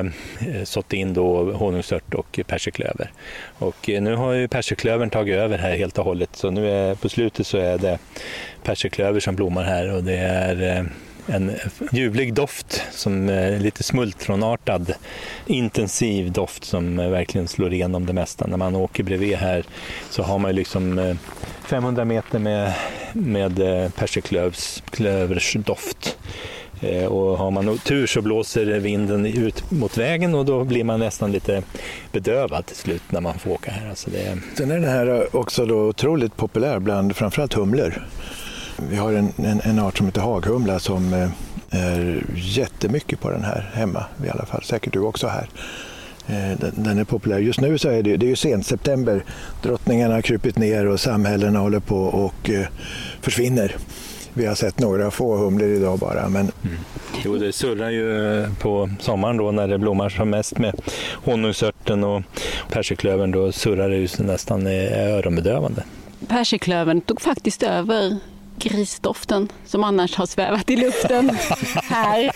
eh, 0.48 0.64
sått 0.64 0.92
in 0.92 1.14
då 1.14 1.52
honungsört 1.52 2.14
och 2.14 2.40
persiklöver. 2.46 3.12
Och 3.58 3.90
eh, 3.90 4.02
nu 4.02 4.14
har 4.14 4.32
ju 4.32 4.48
persiklövern 4.48 5.10
tagit 5.10 5.34
över 5.36 5.58
här 5.58 5.76
helt 5.76 5.98
och 5.98 6.04
hållet 6.04 6.36
så 6.36 6.50
nu 6.50 6.70
är, 6.70 6.94
på 6.94 7.08
slutet 7.08 7.46
så 7.46 7.58
är 7.58 7.78
det 7.78 7.98
persiklöver 8.62 9.20
som 9.20 9.36
blommar 9.36 9.62
här 9.62 9.92
och 9.94 10.04
det 10.04 10.16
är 10.16 10.76
eh, 10.78 10.84
en 11.34 11.52
ljuvlig 11.92 12.34
doft, 12.34 12.82
som 12.90 13.28
är 13.28 13.58
lite 13.58 13.82
smultronartad, 13.82 14.94
intensiv 15.46 16.32
doft 16.32 16.64
som 16.64 16.98
eh, 16.98 17.08
verkligen 17.08 17.48
slår 17.48 17.72
igenom 17.72 18.06
det 18.06 18.12
mesta. 18.12 18.46
När 18.46 18.56
man 18.56 18.76
åker 18.76 19.02
bredvid 19.02 19.36
här 19.36 19.64
så 20.10 20.22
har 20.22 20.38
man 20.38 20.54
liksom 20.54 21.16
500 21.66 22.04
meter 22.04 22.38
med, 22.38 22.72
med 23.20 23.58
eh, 23.58 23.90
persiklövers 23.90 25.56
doft. 25.66 26.16
Eh, 26.80 27.04
och 27.04 27.38
har 27.38 27.50
man 27.50 27.78
tur 27.78 28.06
så 28.06 28.22
blåser 28.22 28.66
vinden 28.66 29.26
ut 29.26 29.70
mot 29.70 29.98
vägen 29.98 30.34
och 30.34 30.44
då 30.44 30.64
blir 30.64 30.84
man 30.84 31.00
nästan 31.00 31.32
lite 31.32 31.62
bedövad 32.12 32.66
till 32.66 32.76
slut 32.76 33.02
när 33.08 33.20
man 33.20 33.38
får 33.38 33.50
åka 33.50 33.70
här. 33.70 33.88
Alltså 33.90 34.10
det... 34.10 34.38
Sen 34.56 34.70
är 34.70 34.74
den 34.74 34.90
här 34.90 35.36
också 35.36 35.66
då 35.66 35.78
otroligt 35.78 36.36
populär 36.36 36.78
bland 36.78 37.16
framförallt 37.16 37.54
humlor. 37.54 38.06
Vi 38.90 38.96
har 38.96 39.12
en, 39.12 39.32
en, 39.36 39.60
en 39.60 39.78
art 39.78 39.96
som 39.96 40.06
heter 40.06 40.20
haghumla 40.20 40.78
som 40.78 41.14
eh, 41.14 41.28
är 41.70 42.24
jättemycket 42.34 43.20
på 43.20 43.30
den 43.30 43.44
här 43.44 43.70
hemma 43.74 44.04
i 44.26 44.28
alla 44.28 44.46
fall. 44.46 44.62
Säkert 44.62 44.92
du 44.92 45.00
också 45.00 45.26
här. 45.26 45.48
Eh, 46.28 46.70
den, 46.74 46.98
är 46.98 47.04
populär. 47.04 47.38
Just 47.38 47.60
nu 47.60 47.78
så 47.78 47.88
är 47.88 48.02
det, 48.02 48.16
det 48.16 48.26
är 48.26 48.28
ju 48.28 48.36
sent 48.36 48.66
september. 48.66 49.24
Drottningarna 49.62 50.14
har 50.14 50.22
krupit 50.22 50.58
ner 50.58 50.86
och 50.86 51.00
samhällena 51.00 51.58
håller 51.58 51.80
på 51.80 51.96
och 51.96 52.50
eh, 52.50 52.66
försvinner. 53.20 53.76
Vi 54.34 54.46
har 54.46 54.54
sett 54.54 54.78
några 54.78 55.10
få 55.10 55.36
humlor 55.36 55.68
idag 55.68 55.98
bara. 55.98 56.28
Men... 56.28 56.40
Mm. 56.40 56.76
Jo, 57.24 57.36
det 57.36 57.52
surrar 57.52 57.90
ju 57.90 58.46
på 58.60 58.90
sommaren 59.00 59.36
då 59.36 59.50
när 59.50 59.68
det 59.68 59.78
blommar 59.78 60.08
som 60.08 60.30
mest 60.30 60.58
med 60.58 60.80
honungsörten 61.24 62.04
och 62.04 62.22
persiklövern. 62.70 63.30
Då 63.30 63.52
surrar 63.52 63.88
det 63.88 63.96
ju 63.96 64.08
nästan 64.18 64.66
öronbedövande. 64.66 65.84
Persiklövern 66.28 67.00
tog 67.00 67.20
faktiskt 67.20 67.62
över 67.62 68.18
grisdoften 68.58 69.48
som 69.66 69.84
annars 69.84 70.16
har 70.16 70.26
svävat 70.26 70.70
i 70.70 70.76
luften 70.76 71.30
här. 71.88 72.30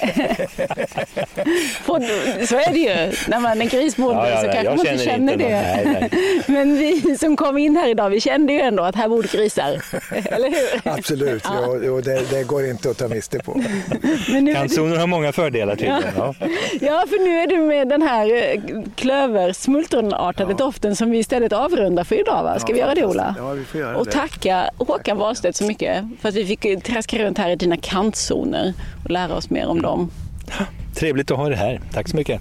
så 2.46 2.56
är 2.56 2.72
det 2.72 2.78
ju. 2.78 3.12
När 3.28 3.40
man 3.40 3.62
är 3.62 3.66
grisbonde 3.66 4.28
ja, 4.28 4.30
ja, 4.30 4.40
så 4.40 4.46
kanske 4.46 4.76
man 4.76 4.86
inte 4.86 5.04
känner 5.04 5.36
det. 5.36 5.48
Nej, 5.48 6.08
nej. 6.10 6.42
Men 6.46 6.76
vi 6.76 7.16
som 7.18 7.36
kom 7.36 7.58
in 7.58 7.76
här 7.76 7.88
idag, 7.88 8.10
vi 8.10 8.20
kände 8.20 8.52
ju 8.52 8.60
ändå 8.60 8.82
att 8.82 8.96
här 8.96 9.08
bor 9.08 9.22
grisar. 9.22 9.70
Eller 10.10 10.48
hur? 10.48 10.92
Absolut, 10.92 11.42
ja. 11.44 11.76
Jo, 11.82 12.00
det, 12.00 12.30
det, 12.30 12.44
går 12.44 12.66
inte 12.66 12.90
att 12.90 12.98
ta 12.98 13.08
miste 13.08 13.38
på. 13.38 13.62
Kantzonen 14.54 14.98
har 14.98 15.06
många 15.06 15.32
fördelar 15.32 15.76
tydligen. 15.76 16.02
Ja. 16.16 16.34
ja, 16.80 17.04
för 17.08 17.24
nu 17.24 17.38
är 17.38 17.46
det 17.46 17.58
med 17.58 17.88
den 17.88 18.02
här 18.02 18.54
eh, 18.54 18.60
klöversmultronartade 18.94 20.54
doften 20.54 20.96
som 20.96 21.10
vi 21.10 21.18
istället 21.18 21.52
avrundar 21.52 22.04
för 22.04 22.20
idag. 22.20 22.42
Va? 22.42 22.58
Ska 22.58 22.72
vi 22.72 22.78
göra 22.78 22.94
det 22.94 23.04
Ola? 23.04 23.34
Ja, 23.38 23.50
vi 23.50 23.64
får 23.64 23.80
göra 23.80 23.96
Och 23.96 24.10
tacka 24.10 24.70
Håkan 24.78 25.18
Wahlstedt 25.18 25.56
så 25.56 25.64
mycket 25.64 26.04
för 26.20 26.28
att 26.28 26.34
vi 26.34 26.46
fick 26.46 26.84
traska 26.84 27.18
runt 27.18 27.38
här 27.38 27.50
i 27.50 27.56
dina 27.56 27.76
kantzoner 27.76 28.74
och 29.04 29.10
lära 29.10 29.36
oss 29.36 29.50
mer 29.50 29.66
om 29.66 29.82
dem. 29.82 30.10
Trevligt 30.94 31.30
att 31.30 31.36
ha 31.36 31.48
dig 31.48 31.58
här. 31.58 31.80
Tack 31.92 32.08
så 32.08 32.16
mycket. 32.16 32.40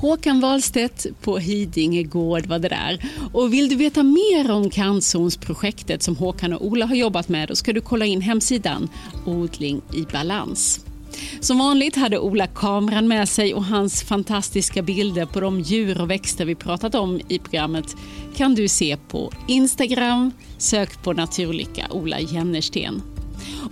Håkan 0.00 0.40
Wahlstedt 0.40 1.06
på 1.22 1.38
Hidinge 1.38 2.02
gård 2.02 2.46
var 2.46 2.58
det 2.58 2.68
där. 2.68 2.98
Och 3.32 3.52
vill 3.52 3.68
du 3.68 3.76
veta 3.76 4.02
mer 4.02 4.50
om 4.50 4.70
kantzonsprojektet 4.70 6.02
som 6.02 6.16
Håkan 6.16 6.52
och 6.52 6.66
Ola 6.66 6.86
har 6.86 6.94
jobbat 6.94 7.28
med 7.28 7.48
då 7.48 7.56
ska 7.56 7.72
du 7.72 7.80
kolla 7.80 8.04
in 8.04 8.20
hemsidan 8.20 8.88
Odling 9.26 9.80
i 9.92 10.02
balans. 10.12 10.84
Som 11.40 11.58
vanligt 11.58 11.96
hade 11.96 12.18
Ola 12.18 12.46
kameran 12.46 13.08
med 13.08 13.28
sig 13.28 13.54
och 13.54 13.64
hans 13.64 14.02
fantastiska 14.02 14.82
bilder 14.82 15.26
på 15.26 15.40
de 15.40 15.60
djur 15.60 16.00
och 16.00 16.10
växter 16.10 16.44
vi 16.44 16.54
pratat 16.54 16.94
om 16.94 17.20
i 17.28 17.38
programmet 17.38 17.96
kan 18.36 18.54
du 18.54 18.68
se 18.68 18.96
på 19.08 19.32
Instagram. 19.48 20.30
Sök 20.58 21.02
på 21.02 21.12
Naturlycka 21.12 21.86
Ola 21.90 22.20
Jennersten. 22.20 23.02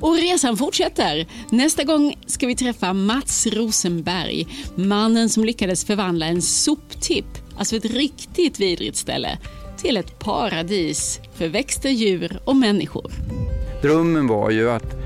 Och 0.00 0.16
resan 0.16 0.56
fortsätter. 0.56 1.26
Nästa 1.50 1.84
gång 1.84 2.18
ska 2.26 2.46
vi 2.46 2.56
träffa 2.56 2.92
Mats 2.92 3.46
Rosenberg, 3.46 4.46
mannen 4.74 5.28
som 5.28 5.44
lyckades 5.44 5.84
förvandla 5.84 6.26
en 6.26 6.42
soptipp, 6.42 7.26
alltså 7.58 7.76
ett 7.76 7.84
riktigt 7.84 8.60
vidrigt 8.60 8.96
ställe, 8.96 9.38
till 9.76 9.96
ett 9.96 10.18
paradis 10.18 11.20
för 11.34 11.48
växter, 11.48 11.90
djur 11.90 12.40
och 12.44 12.56
människor. 12.56 13.12
Drömmen 13.82 14.26
var 14.26 14.50
ju 14.50 14.70
att 14.70 15.01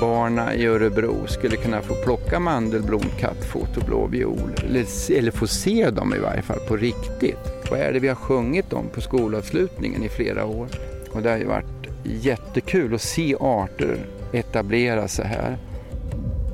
barna 0.00 0.54
i 0.54 0.66
Örebro 0.66 1.26
skulle 1.26 1.56
kunna 1.56 1.82
få 1.82 1.94
plocka 1.94 2.40
mandelblom, 2.40 3.04
kattfot 3.20 3.76
och 3.76 3.82
blå 3.82 4.06
viol. 4.06 4.52
Eller, 4.64 5.12
eller 5.12 5.30
få 5.30 5.46
se 5.46 5.90
dem 5.90 6.14
i 6.14 6.18
varje 6.18 6.42
fall 6.42 6.60
på 6.68 6.76
riktigt. 6.76 7.70
Vad 7.70 7.80
är 7.80 7.92
det 7.92 7.98
vi 7.98 8.08
har 8.08 8.14
sjungit 8.14 8.72
om 8.72 8.88
på 8.88 9.00
skolavslutningen 9.00 10.02
i 10.02 10.08
flera 10.08 10.46
år? 10.46 10.68
Och 11.12 11.22
det 11.22 11.30
har 11.30 11.38
ju 11.38 11.44
varit 11.44 11.88
jättekul 12.04 12.94
att 12.94 13.02
se 13.02 13.36
arter 13.40 13.98
etablera 14.32 15.08
sig 15.08 15.26
här. 15.26 15.58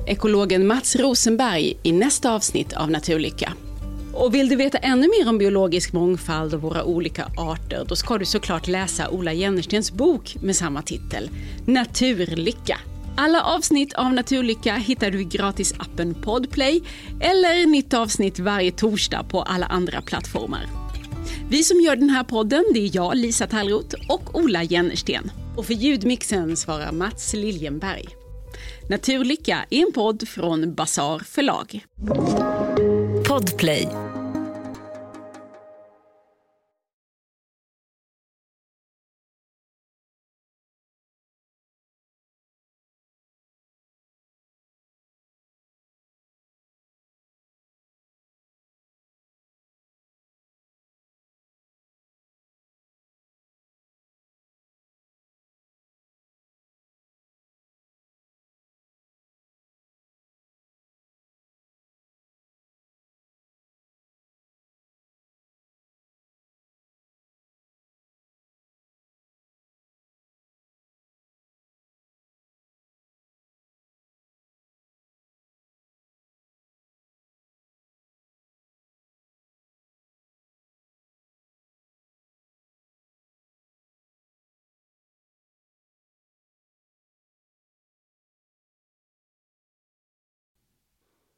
Ekologen 0.07 0.67
Mats 0.67 0.95
Rosenberg 0.95 1.77
i 1.83 1.91
nästa 1.91 2.33
avsnitt 2.33 2.73
av 2.73 2.91
Naturlycka. 2.91 3.53
Och 4.13 4.35
vill 4.35 4.49
du 4.49 4.55
veta 4.55 4.77
ännu 4.77 5.07
mer 5.07 5.29
om 5.29 5.37
biologisk 5.37 5.93
mångfald 5.93 6.53
och 6.53 6.61
våra 6.61 6.83
olika 6.83 7.25
arter, 7.37 7.85
då 7.87 7.95
ska 7.95 8.17
du 8.17 8.25
såklart 8.25 8.67
läsa 8.67 9.09
Ola 9.09 9.33
Jennerstens 9.33 9.91
bok 9.91 10.35
med 10.41 10.55
samma 10.55 10.81
titel, 10.81 11.29
Naturlycka 11.65 12.79
alla 13.17 13.43
avsnitt 13.43 13.93
av 13.93 14.13
Naturlycka 14.13 14.75
hittar 14.75 15.11
du 15.11 15.21
i 15.21 15.23
gratisappen 15.23 16.13
Podplay 16.13 16.81
eller 17.19 17.65
nytt 17.65 17.93
avsnitt 17.93 18.39
varje 18.39 18.71
torsdag 18.71 19.23
på 19.23 19.41
alla 19.41 19.65
andra 19.65 20.01
plattformar. 20.01 20.65
Vi 21.49 21.63
som 21.63 21.81
gör 21.81 21.95
den 21.95 22.09
här 22.09 22.23
podden, 22.23 22.63
det 22.73 22.79
är 22.79 22.95
jag, 22.95 23.17
Lisa 23.17 23.47
Tallroth 23.47 23.95
och 24.09 24.39
Ola 24.39 24.63
Jennersten. 24.63 25.31
Och 25.55 25.65
för 25.65 25.73
ljudmixen 25.73 26.57
svarar 26.57 26.91
Mats 26.91 27.33
Liljenberg. 27.33 28.05
Naturlycka 28.89 29.65
är 29.69 29.85
en 29.85 29.91
podd 29.93 30.27
från 30.27 30.73
Bazar 30.73 31.19
förlag. 31.19 31.85
Podplay 33.27 33.87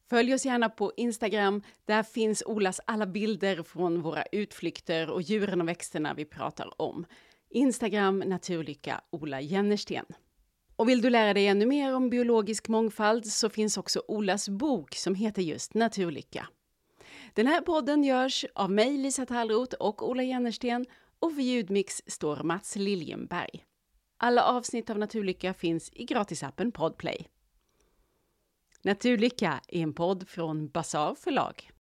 Följ 0.10 0.34
oss 0.34 0.45
gärna 0.45 0.70
på 0.70 0.91
Instagram. 0.97 1.62
Där 1.86 2.03
finns 2.03 2.43
Olas 2.45 2.80
alla 2.86 3.05
bilder 3.05 3.64
från 3.64 4.01
våra 4.01 4.24
utflykter 4.32 5.10
och 5.10 5.22
djuren 5.22 5.62
och 5.62 5.68
växterna 5.68 6.14
vi 6.14 6.26
pratar 6.26 6.82
om. 6.82 7.05
Instagram 7.49 8.20
Naturlycka 8.20 9.01
Ola 9.10 9.41
Jennersten. 9.41 10.05
Och 10.76 10.89
vill 10.89 11.01
du 11.01 11.10
lära 11.10 11.34
dig 11.34 11.47
ännu 11.47 11.66
mer 11.66 11.95
om 11.95 12.10
biologisk 12.10 12.68
mångfald 12.68 13.26
så 13.26 13.49
finns 13.49 13.78
också 13.78 14.01
Olas 14.08 14.49
bok 14.49 14.95
som 14.95 15.16
heter 15.16 15.41
just 15.41 15.74
Naturlycka. 15.74 16.47
Den 17.34 17.47
här 17.47 17.62
podden 17.62 18.03
görs 18.03 18.45
av 18.55 18.72
mig, 18.72 18.97
Lisa 18.97 19.26
Tallroth 19.26 19.76
och 19.76 20.10
Ola 20.10 20.24
Jennersten 20.24 20.86
och 21.20 21.34
för 21.34 21.41
ljudmix 21.41 22.01
står 22.08 22.43
Mats 22.43 22.76
Liljenberg. 22.76 23.64
Alla 24.18 24.43
avsnitt 24.43 24.89
av 24.89 24.99
Naturlycka 24.99 25.53
finns 25.53 25.91
i 25.93 26.05
gratisappen 26.05 26.72
Podplay. 26.72 27.28
Naturlycka 28.88 29.61
är 29.67 29.81
en 29.81 29.93
podd 29.93 30.27
från 30.27 30.67
Basar 30.67 31.15
förlag. 31.15 31.71